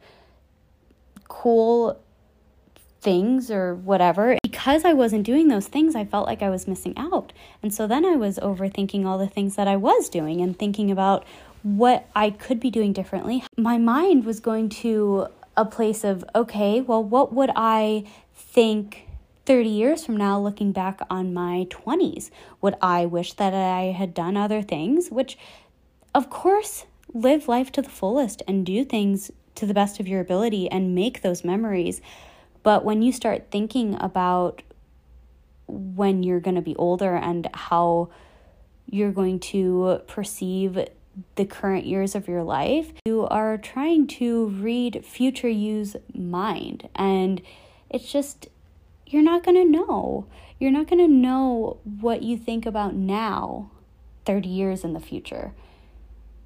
cool 1.28 2.00
things 3.02 3.50
or 3.52 3.76
whatever. 3.76 4.38
Because 4.44 4.86
I 4.86 4.94
wasn't 4.94 5.24
doing 5.24 5.48
those 5.48 5.68
things, 5.68 5.96
I 5.96 6.06
felt 6.06 6.28
like 6.28 6.42
I 6.42 6.50
was 6.50 6.68
missing 6.68 6.94
out. 6.98 7.34
And 7.62 7.74
so 7.74 7.88
then 7.88 8.06
I 8.06 8.16
was 8.16 8.38
overthinking 8.40 9.06
all 9.06 9.18
the 9.18 9.28
things 9.28 9.56
that 9.56 9.68
I 9.68 9.76
was 9.76 10.08
doing 10.08 10.42
and 10.42 10.58
thinking 10.58 10.92
about 10.92 11.26
what 11.64 12.08
I 12.16 12.30
could 12.30 12.60
be 12.60 12.72
doing 12.72 12.94
differently. 12.94 13.44
My 13.58 13.78
mind 13.78 14.26
was 14.26 14.40
going 14.40 14.70
to 14.70 15.28
a 15.58 15.66
place 15.66 16.04
of, 16.04 16.24
okay, 16.34 16.82
well, 16.82 17.04
what 17.04 17.34
would 17.34 17.52
I 17.56 18.06
think 18.36 19.08
30 19.46 19.70
years 19.70 20.06
from 20.06 20.18
now, 20.18 20.40
looking 20.40 20.72
back 20.72 21.02
on 21.10 21.34
my 21.34 21.68
20s? 21.70 22.30
Would 22.62 22.76
I 22.82 23.06
wish 23.06 23.34
that 23.34 23.54
I 23.54 23.92
had 23.92 24.14
done 24.14 24.38
other 24.38 24.62
things? 24.62 25.10
Which, 25.10 25.38
of 26.16 26.30
course, 26.30 26.86
live 27.14 27.48
life 27.48 27.72
to 27.74 27.82
the 27.82 27.90
fullest 27.90 28.42
and 28.48 28.66
do 28.66 28.86
things 28.86 29.32
to 29.56 29.66
the 29.66 29.74
best 29.74 30.00
of 30.00 30.08
your 30.08 30.22
ability 30.22 30.70
and 30.70 30.96
make 30.96 31.22
those 31.22 31.44
memories. 31.44 32.02
But 32.64 32.86
when 32.86 33.02
you 33.02 33.12
start 33.12 33.50
thinking 33.52 33.98
about 34.00 34.62
when 35.68 36.24
you're 36.24 36.40
going 36.40 36.56
to 36.56 36.62
be 36.62 36.76
older 36.76 37.16
and 37.16 37.50
how 37.54 38.10
you're 38.86 39.12
going 39.12 39.40
to 39.40 40.02
perceive 40.08 40.78
the 41.36 41.46
current 41.46 41.86
years 41.86 42.16
of 42.16 42.28
your 42.28 42.44
life, 42.44 42.92
you 43.06 43.26
are 43.28 43.58
trying 43.58 44.08
to 44.08 44.48
read 44.48 45.04
future 45.06 45.50
you's 45.50 45.96
mind. 46.14 46.90
And 46.96 47.42
it's 47.90 48.12
just, 48.12 48.48
you're 49.08 49.24
not 49.24 49.44
going 49.44 49.58
to 49.58 49.66
know. 49.66 50.28
You're 50.60 50.72
not 50.72 50.88
going 50.88 51.06
to 51.06 51.12
know 51.12 51.80
what 51.84 52.22
you 52.22 52.38
think 52.38 52.66
about 52.66 52.94
now, 52.96 53.72
30 54.26 54.48
years 54.48 54.84
in 54.84 54.94
the 54.94 55.00
future. 55.00 55.54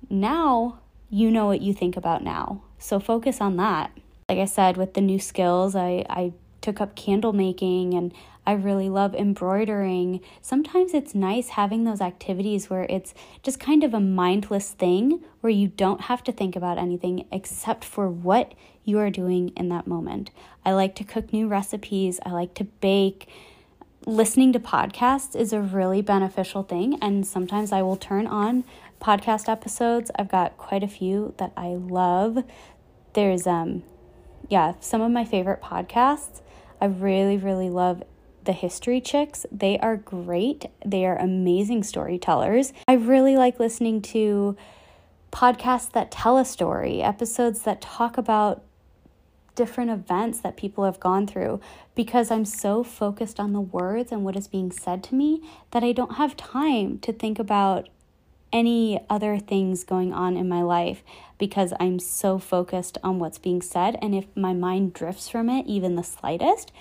Now, 0.09 0.79
you 1.09 1.29
know 1.31 1.47
what 1.47 1.61
you 1.61 1.73
think 1.73 1.97
about 1.97 2.23
now. 2.23 2.61
So 2.77 2.99
focus 2.99 3.41
on 3.41 3.57
that 3.57 3.91
like 4.29 4.39
I 4.39 4.45
said, 4.45 4.75
with 4.75 4.95
the 4.95 5.01
new 5.01 5.19
skills, 5.19 5.75
I, 5.75 6.03
I 6.09 6.33
took 6.61 6.81
up 6.81 6.95
candle 6.95 7.31
making 7.31 7.93
and 7.93 8.11
I 8.47 8.53
really 8.53 8.89
love 8.89 9.13
embroidering. 9.13 10.19
Sometimes 10.41 10.93
it's 10.95 11.13
nice 11.13 11.49
having 11.49 11.83
those 11.83 12.01
activities 12.01 12.69
where 12.69 12.87
it's 12.89 13.13
just 13.43 13.59
kind 13.59 13.83
of 13.83 13.93
a 13.93 13.99
mindless 13.99 14.71
thing 14.71 15.23
where 15.41 15.51
you 15.51 15.67
don't 15.67 16.01
have 16.01 16.23
to 16.23 16.31
think 16.31 16.55
about 16.55 16.79
anything 16.79 17.27
except 17.31 17.83
for 17.83 18.09
what 18.09 18.53
you 18.83 18.97
are 18.97 19.11
doing 19.11 19.49
in 19.49 19.69
that 19.69 19.85
moment. 19.85 20.31
I 20.63 20.73
like 20.73 20.95
to 20.95 21.03
cook 21.03 21.31
new 21.31 21.47
recipes, 21.47 22.19
I 22.25 22.31
like 22.31 22.55
to 22.55 22.63
bake. 22.63 23.29
Listening 24.07 24.53
to 24.53 24.59
podcasts 24.59 25.35
is 25.35 25.53
a 25.53 25.61
really 25.61 26.03
beneficial 26.03 26.61
thing, 26.61 26.99
and 27.01 27.25
sometimes 27.25 27.71
I 27.71 27.81
will 27.81 27.95
turn 27.95 28.27
on 28.27 28.63
podcast 29.01 29.49
episodes. 29.49 30.11
I've 30.15 30.29
got 30.29 30.57
quite 30.57 30.83
a 30.83 30.87
few 30.87 31.33
that 31.37 31.51
I 31.57 31.69
love. 31.69 32.43
There's 33.13 33.47
um 33.47 33.81
yeah, 34.49 34.73
some 34.79 35.01
of 35.01 35.11
my 35.11 35.25
favorite 35.25 35.61
podcasts. 35.61 36.41
I 36.81 36.85
really, 36.85 37.37
really 37.37 37.69
love 37.69 38.03
the 38.43 38.53
History 38.53 39.01
Chicks. 39.01 39.45
They 39.51 39.79
are 39.79 39.97
great. 39.97 40.65
They 40.85 41.05
are 41.05 41.17
amazing 41.17 41.83
storytellers. 41.83 42.73
I 42.87 42.93
really 42.93 43.37
like 43.37 43.59
listening 43.59 44.01
to 44.03 44.55
podcasts 45.31 45.91
that 45.91 46.11
tell 46.11 46.37
a 46.37 46.45
story, 46.45 47.01
episodes 47.01 47.61
that 47.63 47.81
talk 47.81 48.17
about 48.17 48.63
different 49.55 49.89
events 49.89 50.39
that 50.41 50.57
people 50.57 50.83
have 50.83 50.99
gone 50.99 51.25
through 51.25 51.59
because 51.95 52.29
I'm 52.29 52.45
so 52.45 52.83
focused 52.83 53.39
on 53.39 53.53
the 53.53 53.61
words 53.61 54.11
and 54.11 54.23
what 54.23 54.35
is 54.35 54.47
being 54.47 54.71
said 54.71 55.03
to 55.05 55.15
me 55.15 55.41
that 55.71 55.83
I 55.83 55.93
don't 55.93 56.15
have 56.15 56.37
time 56.37 56.99
to 56.99 57.13
think 57.13 57.39
about 57.39 57.87
any 58.55 59.05
other 59.09 59.37
things 59.37 59.83
going 59.83 60.13
on 60.13 60.37
in 60.37 60.47
my 60.47 60.61
life 60.61 61.03
because 61.37 61.73
I'm 61.77 61.99
so 61.99 62.39
focused 62.39 62.97
on 63.03 63.19
what's 63.19 63.37
being 63.37 63.61
said. 63.61 63.97
And 64.01 64.15
if 64.15 64.25
my 64.33 64.53
mind 64.53 64.93
drifts 64.93 65.27
from 65.27 65.49
it, 65.49 65.67
even 65.67 65.95
the 65.95 66.03
slightest, 66.03 66.71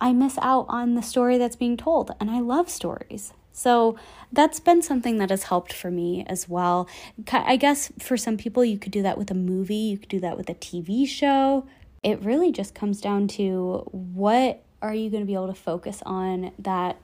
I 0.00 0.14
miss 0.14 0.38
out 0.38 0.64
on 0.70 0.94
the 0.94 1.02
story 1.02 1.36
that's 1.36 1.56
being 1.56 1.76
told. 1.76 2.10
And 2.18 2.30
I 2.30 2.40
love 2.40 2.70
stories. 2.70 3.34
So 3.52 3.98
that's 4.32 4.60
been 4.60 4.80
something 4.80 5.18
that 5.18 5.28
has 5.28 5.42
helped 5.44 5.74
for 5.74 5.90
me 5.90 6.24
as 6.26 6.48
well. 6.48 6.88
I 7.30 7.56
guess 7.56 7.92
for 7.98 8.16
some 8.16 8.38
people, 8.38 8.64
you 8.64 8.78
could 8.78 8.92
do 8.92 9.02
that 9.02 9.18
with 9.18 9.30
a 9.30 9.34
movie, 9.34 9.74
you 9.74 9.98
could 9.98 10.08
do 10.08 10.20
that 10.20 10.38
with 10.38 10.48
a 10.48 10.54
TV 10.54 11.06
show. 11.06 11.66
It 12.02 12.22
really 12.22 12.50
just 12.50 12.74
comes 12.74 12.98
down 12.98 13.28
to 13.28 13.86
what 13.92 14.62
are 14.80 14.94
you 14.94 15.10
going 15.10 15.22
to 15.22 15.26
be 15.26 15.34
able 15.34 15.48
to 15.48 15.54
focus 15.54 16.02
on 16.06 16.52
that 16.58 16.96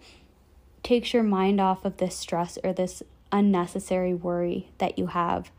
takes 0.82 1.12
your 1.12 1.22
mind 1.22 1.60
off 1.60 1.84
of 1.84 1.98
this 1.98 2.16
stress 2.16 2.56
or 2.64 2.72
this 2.72 3.02
unnecessary 3.32 4.14
worry 4.14 4.70
that 4.78 4.98
you 4.98 5.08
have. 5.08 5.50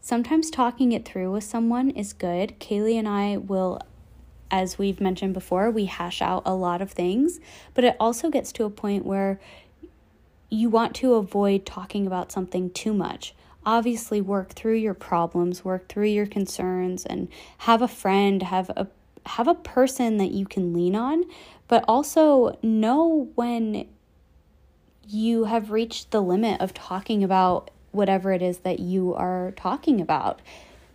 Sometimes 0.00 0.50
talking 0.50 0.92
it 0.92 1.04
through 1.04 1.32
with 1.32 1.44
someone 1.44 1.90
is 1.90 2.12
good. 2.12 2.58
Kaylee 2.60 2.98
and 2.98 3.08
I 3.08 3.38
will, 3.38 3.80
as 4.50 4.78
we've 4.78 5.00
mentioned 5.00 5.32
before, 5.34 5.70
we 5.70 5.86
hash 5.86 6.20
out 6.20 6.42
a 6.44 6.54
lot 6.54 6.82
of 6.82 6.90
things, 6.90 7.40
but 7.72 7.84
it 7.84 7.96
also 7.98 8.28
gets 8.28 8.52
to 8.52 8.64
a 8.64 8.70
point 8.70 9.06
where 9.06 9.40
you 10.50 10.68
want 10.68 10.94
to 10.96 11.14
avoid 11.14 11.64
talking 11.64 12.06
about 12.06 12.30
something 12.30 12.70
too 12.70 12.92
much. 12.92 13.34
Obviously, 13.66 14.20
work 14.20 14.52
through 14.52 14.74
your 14.74 14.94
problems, 14.94 15.64
work 15.64 15.88
through 15.88 16.08
your 16.08 16.26
concerns, 16.26 17.06
and 17.06 17.28
have 17.58 17.80
a 17.80 17.88
friend, 17.88 18.42
have 18.42 18.70
a 18.70 18.88
have 19.26 19.48
a 19.48 19.54
person 19.54 20.18
that 20.18 20.32
you 20.32 20.44
can 20.44 20.74
lean 20.74 20.94
on, 20.94 21.24
but 21.66 21.82
also 21.88 22.58
know 22.62 23.30
when 23.34 23.88
you 25.08 25.44
have 25.44 25.70
reached 25.70 26.10
the 26.10 26.20
limit 26.22 26.60
of 26.60 26.74
talking 26.74 27.22
about 27.22 27.70
whatever 27.92 28.32
it 28.32 28.42
is 28.42 28.58
that 28.58 28.80
you 28.80 29.14
are 29.14 29.52
talking 29.56 30.00
about. 30.00 30.40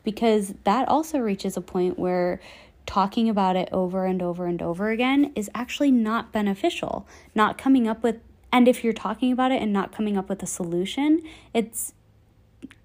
Because 0.04 0.54
that 0.63 0.88
also 0.88 1.19
reaches 1.19 1.56
a 1.58 1.62
point 1.62 2.00
where 2.00 2.39
talking 2.86 3.30
about 3.30 3.56
it 3.56 3.69
over 3.72 4.06
and 4.06 4.22
over 4.22 4.45
and 4.45 4.62
over 4.62 4.89
again 4.89 5.32
is 5.36 5.50
actually 5.54 5.91
not 5.91 6.32
beneficial. 6.32 7.08
Not 7.36 7.58
coming 7.58 7.88
up 7.88 8.02
with, 8.02 8.19
and 8.52 8.67
if 8.67 8.84
you're 8.84 8.93
talking 8.93 9.32
about 9.32 9.52
it 9.52 9.62
and 9.62 9.72
not 9.72 9.91
coming 9.91 10.17
up 10.17 10.28
with 10.28 10.41
a 10.41 10.48
solution, 10.48 11.22
it's 11.54 11.93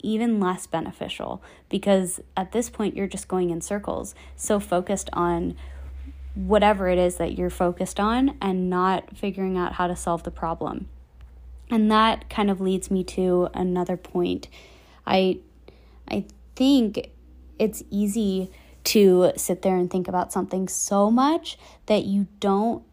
even 0.02 0.38
less 0.38 0.66
beneficial 0.66 1.42
because 1.68 2.20
at 2.36 2.52
this 2.52 2.68
point 2.68 2.96
you're 2.96 3.06
just 3.06 3.28
going 3.28 3.50
in 3.50 3.60
circles, 3.60 4.14
so 4.36 4.60
focused 4.60 5.08
on 5.12 5.56
whatever 6.34 6.88
it 6.88 6.98
is 6.98 7.16
that 7.16 7.38
you're 7.38 7.50
focused 7.50 7.98
on 7.98 8.36
and 8.40 8.68
not 8.68 9.16
figuring 9.16 9.56
out 9.56 9.74
how 9.74 9.86
to 9.86 9.96
solve 9.96 10.22
the 10.24 10.30
problem. 10.30 10.88
And 11.74 11.90
that 11.90 12.30
kind 12.30 12.52
of 12.52 12.60
leads 12.60 12.88
me 12.88 13.02
to 13.02 13.48
another 13.52 13.96
point. 13.96 14.46
I 15.04 15.40
I 16.08 16.24
think 16.54 17.10
it's 17.58 17.82
easy 17.90 18.52
to 18.84 19.32
sit 19.36 19.62
there 19.62 19.74
and 19.74 19.90
think 19.90 20.06
about 20.06 20.32
something 20.32 20.68
so 20.68 21.10
much 21.10 21.58
that 21.86 22.04
you 22.04 22.28
don't 22.38 22.84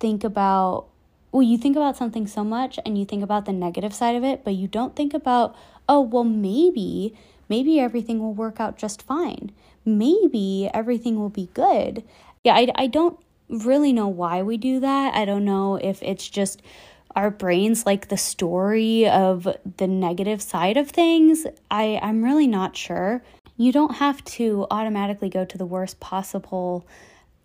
think 0.00 0.24
about 0.24 0.86
well 1.30 1.44
you 1.44 1.56
think 1.56 1.76
about 1.76 1.96
something 1.96 2.26
so 2.26 2.42
much 2.42 2.80
and 2.84 2.98
you 2.98 3.04
think 3.04 3.22
about 3.22 3.44
the 3.44 3.52
negative 3.52 3.94
side 3.94 4.16
of 4.16 4.24
it 4.24 4.42
but 4.42 4.54
you 4.54 4.66
don't 4.66 4.96
think 4.96 5.14
about 5.14 5.54
oh 5.88 6.00
well 6.00 6.24
maybe 6.24 7.16
maybe 7.48 7.78
everything 7.78 8.18
will 8.18 8.34
work 8.34 8.58
out 8.58 8.76
just 8.76 9.00
fine. 9.02 9.52
Maybe 9.84 10.68
everything 10.74 11.20
will 11.20 11.30
be 11.30 11.50
good. 11.54 12.02
Yeah 12.42 12.56
i, 12.56 12.66
I 12.74 12.88
don't 12.88 13.16
really 13.48 13.92
know 13.92 14.08
why 14.08 14.42
we 14.42 14.56
do 14.56 14.80
that. 14.80 15.14
I 15.14 15.24
don't 15.24 15.44
know 15.44 15.76
if 15.76 16.02
it's 16.02 16.28
just 16.28 16.62
our 17.16 17.30
brains 17.30 17.86
like 17.86 18.08
the 18.08 18.16
story 18.16 19.08
of 19.08 19.46
the 19.76 19.86
negative 19.86 20.42
side 20.42 20.76
of 20.76 20.90
things, 20.90 21.46
I, 21.70 21.98
I'm 22.02 22.24
really 22.24 22.46
not 22.46 22.76
sure. 22.76 23.22
You 23.56 23.70
don't 23.70 23.96
have 23.96 24.24
to 24.24 24.66
automatically 24.70 25.28
go 25.28 25.44
to 25.44 25.56
the 25.56 25.66
worst 25.66 26.00
possible 26.00 26.86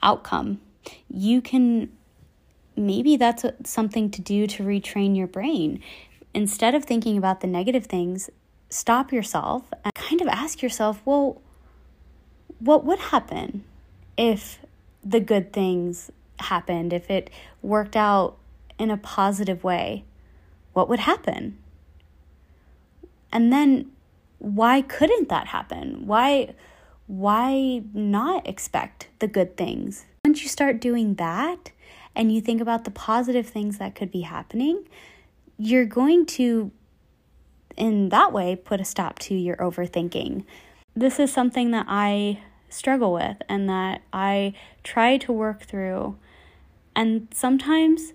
outcome. 0.01 0.59
You 1.07 1.41
can, 1.41 1.91
maybe 2.75 3.15
that's 3.15 3.45
something 3.63 4.09
to 4.11 4.21
do 4.21 4.47
to 4.47 4.63
retrain 4.63 5.15
your 5.15 5.27
brain. 5.27 5.83
Instead 6.33 6.73
of 6.73 6.83
thinking 6.83 7.17
about 7.17 7.41
the 7.41 7.47
negative 7.47 7.85
things, 7.85 8.29
stop 8.69 9.11
yourself 9.11 9.71
and 9.83 9.93
kind 9.93 10.21
of 10.21 10.27
ask 10.27 10.63
yourself, 10.63 11.01
well, 11.05 11.41
what 12.57 12.83
would 12.85 12.99
happen 12.99 13.63
if 14.17 14.59
the 15.03 15.19
good 15.19 15.53
things 15.53 16.09
happened, 16.39 16.91
if 16.91 17.09
it 17.09 17.29
worked 17.61 17.95
out 17.95 18.38
in 18.79 18.89
a 18.89 18.97
positive 18.97 19.63
way, 19.63 20.05
what 20.73 20.89
would 20.89 21.01
happen? 21.01 21.57
And 23.31 23.53
then 23.53 23.91
why 24.39 24.81
couldn't 24.81 25.29
that 25.29 25.47
happen? 25.47 26.07
Why 26.07 26.55
why 27.05 27.81
not 27.93 28.47
expect 28.47 29.09
the 29.19 29.27
good 29.27 29.57
things? 29.57 30.05
Once 30.23 30.43
you 30.43 30.49
start 30.49 30.79
doing 30.79 31.15
that 31.15 31.71
and 32.15 32.31
you 32.31 32.39
think 32.39 32.61
about 32.61 32.83
the 32.83 32.91
positive 32.91 33.47
things 33.47 33.79
that 33.79 33.95
could 33.95 34.11
be 34.11 34.21
happening, 34.21 34.87
you're 35.57 35.85
going 35.85 36.25
to 36.25 36.71
in 37.75 38.09
that 38.09 38.31
way 38.31 38.55
put 38.55 38.79
a 38.79 38.85
stop 38.85 39.17
to 39.19 39.33
your 39.33 39.55
overthinking. 39.57 40.43
This 40.95 41.19
is 41.19 41.33
something 41.33 41.71
that 41.71 41.85
I 41.89 42.39
struggle 42.69 43.13
with 43.13 43.37
and 43.47 43.67
that 43.69 44.01
I 44.13 44.53
try 44.83 45.17
to 45.17 45.31
work 45.31 45.63
through. 45.63 46.17
And 46.95 47.27
sometimes, 47.33 48.13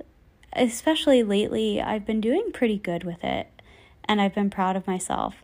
especially 0.57 1.23
lately, 1.23 1.81
I've 1.81 2.07
been 2.07 2.21
doing 2.21 2.51
pretty 2.53 2.79
good 2.79 3.05
with 3.05 3.23
it 3.25 3.49
and 4.05 4.21
I've 4.21 4.35
been 4.35 4.51
proud 4.51 4.77
of 4.77 4.87
myself. 4.87 5.37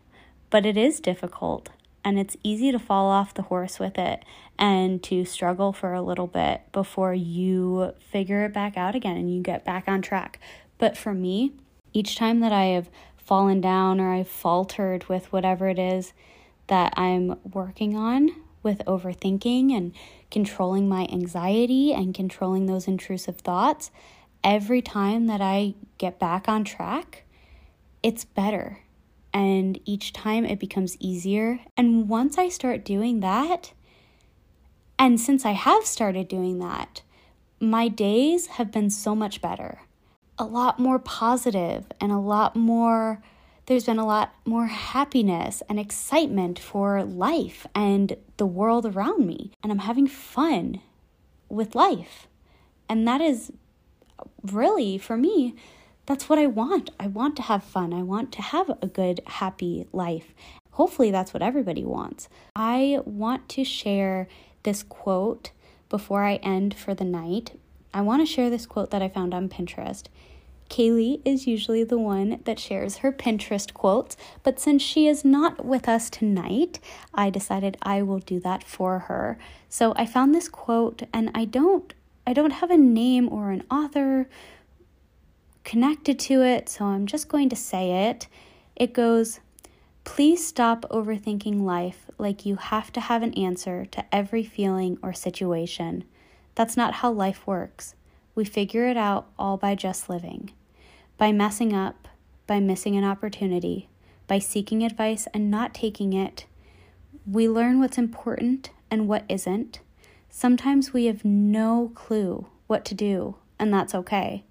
But 0.49 0.65
it 0.65 0.77
is 0.77 0.99
difficult 0.99 1.69
and 2.03 2.19
it's 2.19 2.37
easy 2.43 2.71
to 2.71 2.79
fall 2.79 3.09
off 3.09 3.33
the 3.33 3.43
horse 3.43 3.79
with 3.79 3.97
it 3.97 4.23
and 4.57 5.01
to 5.03 5.25
struggle 5.25 5.71
for 5.73 5.93
a 5.93 6.01
little 6.01 6.27
bit 6.27 6.61
before 6.71 7.13
you 7.13 7.93
figure 7.99 8.45
it 8.45 8.53
back 8.53 8.77
out 8.77 8.95
again 8.95 9.17
and 9.17 9.33
you 9.33 9.41
get 9.41 9.63
back 9.63 9.85
on 9.87 10.01
track. 10.01 10.39
But 10.77 10.97
for 10.97 11.13
me, 11.13 11.53
each 11.93 12.15
time 12.15 12.39
that 12.39 12.51
I 12.51 12.65
have 12.65 12.89
fallen 13.17 13.61
down 13.61 13.99
or 13.99 14.13
I've 14.13 14.27
faltered 14.27 15.07
with 15.07 15.31
whatever 15.31 15.69
it 15.69 15.79
is 15.79 16.13
that 16.67 16.93
I'm 16.97 17.37
working 17.51 17.95
on 17.95 18.29
with 18.63 18.79
overthinking 18.85 19.75
and 19.75 19.93
controlling 20.29 20.87
my 20.87 21.07
anxiety 21.11 21.93
and 21.93 22.13
controlling 22.13 22.65
those 22.65 22.87
intrusive 22.87 23.37
thoughts, 23.37 23.91
every 24.43 24.81
time 24.81 25.27
that 25.27 25.41
I 25.41 25.75
get 25.97 26.19
back 26.19 26.47
on 26.47 26.63
track, 26.63 27.23
it's 28.03 28.25
better. 28.25 28.79
And 29.33 29.79
each 29.85 30.13
time 30.13 30.45
it 30.45 30.59
becomes 30.59 30.97
easier. 30.99 31.59
And 31.77 32.09
once 32.09 32.37
I 32.37 32.49
start 32.49 32.83
doing 32.83 33.21
that, 33.21 33.73
and 34.99 35.19
since 35.19 35.45
I 35.45 35.51
have 35.51 35.85
started 35.85 36.27
doing 36.27 36.59
that, 36.59 37.01
my 37.59 37.87
days 37.87 38.47
have 38.47 38.71
been 38.71 38.89
so 38.89 39.15
much 39.15 39.41
better. 39.41 39.79
A 40.37 40.43
lot 40.43 40.79
more 40.79 40.99
positive 40.99 41.85
and 41.99 42.11
a 42.11 42.17
lot 42.17 42.55
more 42.55 43.21
there's 43.67 43.85
been 43.85 43.99
a 43.99 44.05
lot 44.05 44.33
more 44.43 44.65
happiness 44.65 45.63
and 45.69 45.79
excitement 45.79 46.59
for 46.59 47.03
life 47.03 47.65
and 47.73 48.17
the 48.37 48.45
world 48.45 48.85
around 48.85 49.25
me. 49.25 49.51
And 49.63 49.71
I'm 49.71 49.79
having 49.79 50.07
fun 50.07 50.81
with 51.47 51.75
life. 51.75 52.27
And 52.89 53.07
that 53.07 53.21
is 53.21 53.53
really, 54.43 54.97
for 54.97 55.17
me, 55.17 55.55
that's 56.05 56.29
what 56.29 56.39
I 56.39 56.47
want. 56.47 56.89
I 56.99 57.07
want 57.07 57.35
to 57.37 57.43
have 57.43 57.63
fun. 57.63 57.93
I 57.93 58.03
want 58.03 58.31
to 58.33 58.41
have 58.41 58.69
a 58.81 58.87
good, 58.87 59.21
happy 59.25 59.87
life. 59.93 60.33
Hopefully, 60.71 61.11
that's 61.11 61.33
what 61.33 61.43
everybody 61.43 61.83
wants. 61.83 62.29
I 62.55 62.99
want 63.05 63.49
to 63.49 63.63
share 63.63 64.27
this 64.63 64.83
quote 64.83 65.51
before 65.89 66.23
I 66.23 66.35
end 66.35 66.73
for 66.73 66.93
the 66.93 67.03
night. 67.03 67.59
I 67.93 68.01
want 68.01 68.21
to 68.21 68.25
share 68.25 68.49
this 68.49 68.65
quote 68.65 68.91
that 68.91 69.01
I 69.01 69.09
found 69.09 69.33
on 69.33 69.49
Pinterest. 69.49 70.05
Kaylee 70.71 71.21
is 71.25 71.47
usually 71.47 71.83
the 71.83 71.97
one 71.97 72.39
that 72.45 72.57
shares 72.57 72.97
her 72.97 73.11
Pinterest 73.11 73.73
quotes, 73.73 74.15
but 74.41 74.57
since 74.57 74.81
she 74.81 75.05
is 75.05 75.25
not 75.25 75.65
with 75.65 75.89
us 75.89 76.09
tonight, 76.09 76.79
I 77.13 77.29
decided 77.29 77.75
I 77.81 78.01
will 78.03 78.19
do 78.19 78.39
that 78.39 78.63
for 78.63 78.99
her. 78.99 79.37
So 79.67 79.93
I 79.97 80.05
found 80.05 80.33
this 80.33 80.47
quote 80.47 81.03
and 81.13 81.29
I 81.35 81.43
don't 81.43 81.93
I 82.25 82.33
don't 82.33 82.51
have 82.51 82.71
a 82.71 82.77
name 82.77 83.27
or 83.29 83.51
an 83.51 83.63
author 83.69 84.29
connected 85.63 86.19
to 86.19 86.41
it, 86.43 86.69
so 86.69 86.85
I'm 86.85 87.05
just 87.05 87.27
going 87.27 87.49
to 87.49 87.55
say 87.55 88.09
it. 88.09 88.27
It 88.75 88.93
goes, 88.93 89.39
Please 90.03 90.45
stop 90.45 90.85
overthinking 90.89 91.61
life 91.61 92.09
like 92.17 92.45
you 92.45 92.55
have 92.55 92.91
to 92.93 92.99
have 92.99 93.21
an 93.21 93.33
answer 93.35 93.85
to 93.85 94.15
every 94.15 94.43
feeling 94.43 94.97
or 95.03 95.13
situation. 95.13 96.03
That's 96.55 96.75
not 96.75 96.95
how 96.95 97.11
life 97.11 97.45
works. 97.45 97.95
We 98.33 98.45
figure 98.45 98.87
it 98.87 98.97
out 98.97 99.27
all 99.37 99.57
by 99.57 99.75
just 99.75 100.09
living 100.09 100.51
by 101.21 101.31
messing 101.31 101.71
up, 101.71 102.07
by 102.47 102.59
missing 102.59 102.95
an 102.95 103.03
opportunity, 103.03 103.87
by 104.25 104.39
seeking 104.39 104.83
advice 104.83 105.27
and 105.35 105.51
not 105.51 105.71
taking 105.71 106.13
it. 106.13 106.47
We 107.29 107.47
learn 107.47 107.79
what's 107.79 107.99
important 107.99 108.71
and 108.89 109.07
what 109.07 109.23
isn't. 109.29 109.81
Sometimes 110.31 110.91
we 110.91 111.05
have 111.05 111.23
no 111.23 111.91
clue 111.93 112.47
what 112.65 112.83
to 112.85 112.95
do, 112.95 113.35
and 113.59 113.71
that's 113.71 113.93
okay. 113.93 114.45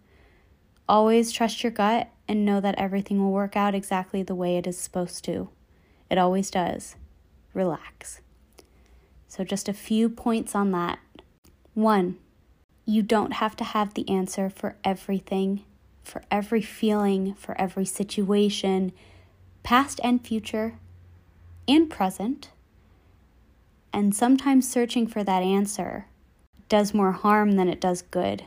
Always 0.88 1.32
trust 1.32 1.64
your 1.64 1.72
gut 1.72 2.10
and 2.28 2.44
know 2.44 2.60
that 2.60 2.78
everything 2.78 3.20
will 3.20 3.32
work 3.32 3.56
out 3.56 3.74
exactly 3.74 4.22
the 4.22 4.36
way 4.36 4.56
it 4.56 4.66
is 4.68 4.78
supposed 4.78 5.24
to. 5.24 5.48
It 6.08 6.18
always 6.18 6.50
does. 6.50 6.94
Relax. 7.54 8.20
So, 9.26 9.42
just 9.42 9.68
a 9.68 9.72
few 9.72 10.08
points 10.08 10.54
on 10.54 10.70
that. 10.70 11.00
One, 11.74 12.18
you 12.84 13.02
don't 13.02 13.32
have 13.34 13.56
to 13.56 13.64
have 13.64 13.94
the 13.94 14.08
answer 14.08 14.50
for 14.50 14.76
everything 14.84 15.64
for 16.02 16.22
every 16.30 16.62
feeling, 16.62 17.34
for 17.34 17.58
every 17.60 17.84
situation, 17.84 18.92
past 19.62 20.00
and 20.02 20.26
future, 20.26 20.74
and 21.68 21.88
present. 21.88 22.50
And 23.92 24.14
sometimes 24.14 24.70
searching 24.70 25.06
for 25.06 25.24
that 25.24 25.42
answer 25.42 26.06
does 26.68 26.94
more 26.94 27.12
harm 27.12 27.52
than 27.52 27.68
it 27.68 27.80
does 27.80 28.02
good. 28.02 28.44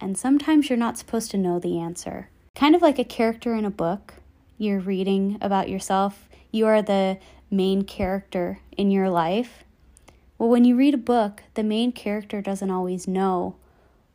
And 0.00 0.18
sometimes 0.18 0.68
you're 0.68 0.76
not 0.76 0.98
supposed 0.98 1.30
to 1.30 1.38
know 1.38 1.58
the 1.58 1.78
answer. 1.78 2.28
Kind 2.54 2.74
of 2.74 2.82
like 2.82 2.98
a 2.98 3.04
character 3.04 3.54
in 3.54 3.64
a 3.64 3.70
book 3.70 4.14
you're 4.58 4.80
reading 4.80 5.38
about 5.40 5.68
yourself, 5.68 6.28
you 6.52 6.66
are 6.66 6.82
the 6.82 7.18
main 7.50 7.82
character 7.82 8.60
in 8.76 8.90
your 8.90 9.10
life. 9.10 9.64
Well, 10.38 10.48
when 10.48 10.64
you 10.64 10.76
read 10.76 10.94
a 10.94 10.98
book, 10.98 11.42
the 11.54 11.64
main 11.64 11.92
character 11.92 12.40
doesn't 12.40 12.70
always 12.70 13.08
know 13.08 13.56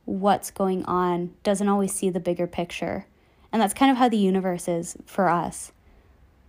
what's 0.06 0.52
going 0.52 0.86
on, 0.86 1.34
doesn't 1.44 1.68
always 1.68 1.94
see 1.94 2.10
the 2.10 2.20
bigger 2.20 2.48
picture. 2.48 3.06
And 3.52 3.62
that's 3.62 3.74
kind 3.74 3.92
of 3.92 3.98
how 3.98 4.08
the 4.08 4.18
universe 4.18 4.68
is 4.68 4.96
for 5.06 5.28
us. 5.28 5.72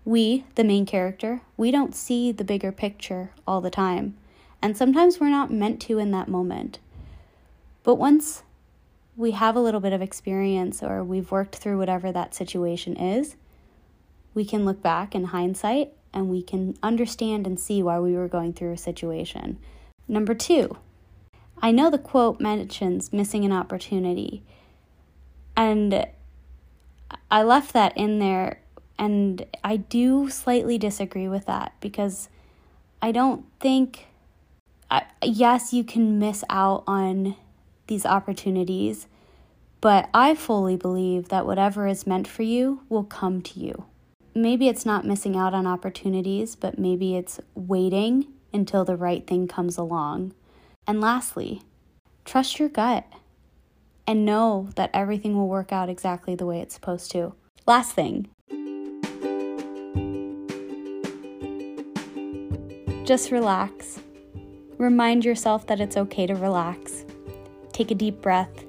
We, 0.08 0.46
the 0.54 0.64
main 0.64 0.86
character, 0.86 1.42
we 1.58 1.70
don't 1.70 1.94
see 1.94 2.32
the 2.32 2.42
bigger 2.42 2.72
picture 2.72 3.28
all 3.46 3.60
the 3.60 3.68
time. 3.68 4.16
And 4.62 4.74
sometimes 4.74 5.20
we're 5.20 5.28
not 5.28 5.52
meant 5.52 5.82
to 5.82 5.98
in 5.98 6.12
that 6.12 6.28
moment. 6.28 6.78
But 7.82 7.96
once 7.96 8.42
we 9.18 9.32
have 9.32 9.54
a 9.54 9.60
little 9.60 9.80
bit 9.80 9.92
of 9.92 10.00
experience 10.00 10.82
or 10.82 11.04
we've 11.04 11.30
worked 11.30 11.56
through 11.56 11.76
whatever 11.76 12.10
that 12.10 12.34
situation 12.34 12.96
is, 12.96 13.36
we 14.32 14.46
can 14.46 14.64
look 14.64 14.80
back 14.80 15.14
in 15.14 15.24
hindsight 15.24 15.92
and 16.14 16.30
we 16.30 16.40
can 16.42 16.78
understand 16.82 17.46
and 17.46 17.60
see 17.60 17.82
why 17.82 18.00
we 18.00 18.14
were 18.14 18.28
going 18.28 18.54
through 18.54 18.72
a 18.72 18.78
situation. 18.78 19.58
Number 20.08 20.32
two, 20.32 20.78
I 21.60 21.70
know 21.70 21.90
the 21.90 21.98
quote 21.98 22.40
mentions 22.40 23.12
missing 23.12 23.44
an 23.44 23.52
opportunity, 23.52 24.42
and 25.54 26.06
I 27.30 27.42
left 27.42 27.74
that 27.74 27.94
in 27.94 28.20
there, 28.20 28.62
and 28.98 29.46
I 29.62 29.76
do 29.76 30.28
slightly 30.28 30.76
disagree 30.76 31.28
with 31.28 31.46
that 31.46 31.72
because 31.80 32.28
I 33.00 33.12
don't 33.12 33.44
think, 33.60 34.06
I, 34.90 35.04
yes, 35.22 35.72
you 35.72 35.84
can 35.84 36.18
miss 36.18 36.42
out 36.50 36.82
on 36.86 37.36
these 37.86 38.04
opportunities, 38.04 39.06
but 39.80 40.08
I 40.12 40.34
fully 40.34 40.76
believe 40.76 41.28
that 41.28 41.46
whatever 41.46 41.86
is 41.86 42.06
meant 42.06 42.26
for 42.26 42.42
you 42.42 42.82
will 42.88 43.04
come 43.04 43.40
to 43.42 43.60
you. 43.60 43.84
Maybe 44.34 44.68
it's 44.68 44.84
not 44.84 45.06
missing 45.06 45.36
out 45.36 45.54
on 45.54 45.66
opportunities, 45.66 46.56
but 46.56 46.78
maybe 46.78 47.16
it's 47.16 47.40
waiting 47.54 48.26
until 48.52 48.84
the 48.84 48.96
right 48.96 49.26
thing 49.26 49.46
comes 49.46 49.78
along. 49.78 50.34
And 50.86 51.00
lastly, 51.00 51.62
trust 52.24 52.58
your 52.58 52.68
gut 52.68 53.06
and 54.06 54.24
know 54.24 54.70
that 54.74 54.90
everything 54.92 55.36
will 55.36 55.48
work 55.48 55.72
out 55.72 55.88
exactly 55.88 56.34
the 56.34 56.46
way 56.46 56.60
it's 56.60 56.74
supposed 56.74 57.10
to. 57.12 57.34
Last 57.66 57.92
thing, 57.92 58.28
just 63.08 63.30
relax. 63.30 64.00
Remind 64.76 65.24
yourself 65.24 65.66
that 65.68 65.80
it's 65.80 65.96
okay 65.96 66.26
to 66.26 66.34
relax. 66.34 67.06
Take 67.72 67.90
a 67.90 67.94
deep 67.94 68.20
breath. 68.20 68.66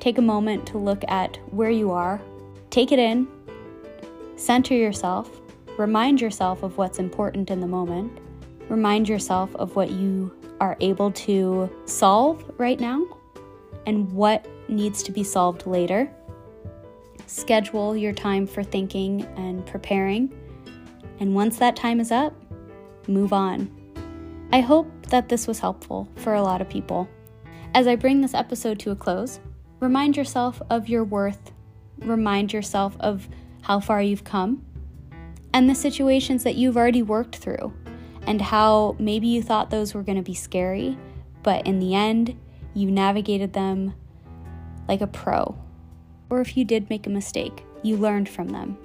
Take 0.00 0.16
a 0.16 0.22
moment 0.22 0.66
to 0.68 0.78
look 0.78 1.04
at 1.08 1.36
where 1.52 1.68
you 1.68 1.90
are. 1.90 2.22
Take 2.70 2.90
it 2.90 2.98
in. 2.98 3.28
Center 4.36 4.72
yourself. 4.72 5.28
Remind 5.76 6.22
yourself 6.22 6.62
of 6.62 6.78
what's 6.78 6.98
important 6.98 7.50
in 7.50 7.60
the 7.60 7.66
moment. 7.66 8.18
Remind 8.70 9.10
yourself 9.10 9.54
of 9.56 9.76
what 9.76 9.90
you 9.90 10.34
are 10.60 10.78
able 10.80 11.10
to 11.10 11.68
solve 11.84 12.50
right 12.56 12.80
now 12.80 13.06
and 13.84 14.10
what 14.10 14.46
needs 14.68 15.02
to 15.02 15.12
be 15.12 15.22
solved 15.22 15.66
later. 15.66 16.10
Schedule 17.26 17.94
your 17.94 18.14
time 18.14 18.46
for 18.46 18.62
thinking 18.62 19.22
and 19.36 19.66
preparing. 19.66 20.32
And 21.20 21.34
once 21.34 21.58
that 21.58 21.76
time 21.76 22.00
is 22.00 22.10
up, 22.10 22.34
move 23.08 23.32
on. 23.32 23.70
I 24.52 24.60
hope 24.60 24.88
that 25.08 25.28
this 25.28 25.46
was 25.46 25.58
helpful 25.58 26.08
for 26.16 26.34
a 26.34 26.42
lot 26.42 26.60
of 26.60 26.68
people. 26.68 27.08
As 27.74 27.86
I 27.86 27.96
bring 27.96 28.20
this 28.20 28.34
episode 28.34 28.78
to 28.80 28.90
a 28.90 28.96
close, 28.96 29.40
remind 29.80 30.16
yourself 30.16 30.62
of 30.70 30.88
your 30.88 31.04
worth, 31.04 31.52
remind 31.98 32.52
yourself 32.52 32.96
of 33.00 33.28
how 33.62 33.80
far 33.80 34.00
you've 34.02 34.24
come 34.24 34.64
and 35.54 35.70
the 35.70 35.74
situations 35.74 36.42
that 36.42 36.56
you've 36.56 36.76
already 36.76 37.02
worked 37.02 37.36
through, 37.36 37.72
and 38.26 38.42
how 38.42 38.96
maybe 38.98 39.28
you 39.28 39.40
thought 39.40 39.70
those 39.70 39.94
were 39.94 40.02
going 40.02 40.18
to 40.18 40.22
be 40.22 40.34
scary, 40.34 40.98
but 41.44 41.64
in 41.66 41.78
the 41.78 41.94
end, 41.94 42.36
you 42.74 42.90
navigated 42.90 43.52
them 43.52 43.94
like 44.88 45.00
a 45.00 45.06
pro. 45.06 45.56
Or 46.28 46.40
if 46.40 46.56
you 46.56 46.64
did 46.64 46.90
make 46.90 47.06
a 47.06 47.10
mistake, 47.10 47.64
you 47.84 47.96
learned 47.96 48.28
from 48.28 48.48
them. 48.48 48.76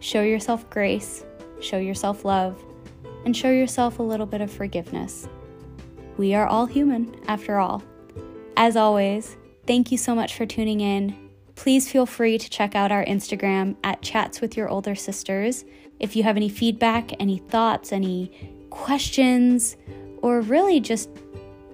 Show 0.00 0.22
yourself 0.22 0.68
grace, 0.70 1.24
show 1.60 1.76
yourself 1.76 2.24
love, 2.24 2.64
and 3.24 3.36
show 3.36 3.50
yourself 3.50 3.98
a 3.98 4.02
little 4.02 4.26
bit 4.26 4.40
of 4.40 4.50
forgiveness. 4.50 5.28
We 6.16 6.34
are 6.34 6.46
all 6.46 6.66
human, 6.66 7.14
after 7.26 7.58
all. 7.58 7.82
As 8.56 8.76
always, 8.76 9.36
thank 9.66 9.92
you 9.92 9.98
so 9.98 10.14
much 10.14 10.34
for 10.34 10.46
tuning 10.46 10.80
in. 10.80 11.16
Please 11.54 11.90
feel 11.90 12.06
free 12.06 12.38
to 12.38 12.50
check 12.50 12.74
out 12.74 12.92
our 12.92 13.04
Instagram 13.04 13.76
at 13.84 14.02
Chats 14.02 14.40
with 14.40 14.56
Your 14.56 14.68
Older 14.68 14.94
Sisters. 14.94 15.64
If 16.00 16.16
you 16.16 16.22
have 16.22 16.36
any 16.36 16.48
feedback, 16.48 17.12
any 17.20 17.38
thoughts, 17.38 17.92
any 17.92 18.30
questions, 18.70 19.76
or 20.22 20.40
really 20.40 20.80
just 20.80 21.10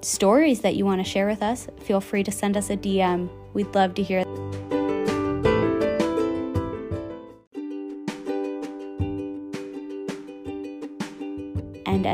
stories 0.03 0.61
that 0.61 0.75
you 0.77 0.85
want 0.85 1.05
to 1.05 1.11
share 1.11 1.27
with 1.27 1.43
us, 1.43 1.69
feel 1.81 2.01
free 2.01 2.23
to 2.25 2.33
send 2.33 2.57
us 2.57 2.71
a 2.71 2.77
DM. 2.77 3.29
We'd 3.53 3.75
love 3.75 3.95
to 3.95 4.03
hear. 4.03 4.25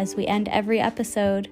As 0.01 0.17
we 0.17 0.27
end 0.27 0.49
every 0.49 0.81
episode, 0.81 1.51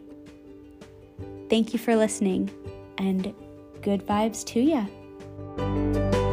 thank 1.51 1.75
you 1.75 1.79
for 1.79 1.95
listening 1.95 2.51
and 2.97 3.35
good 3.83 4.05
vibes 4.07 4.43
to 4.47 4.59
you. 4.59 6.28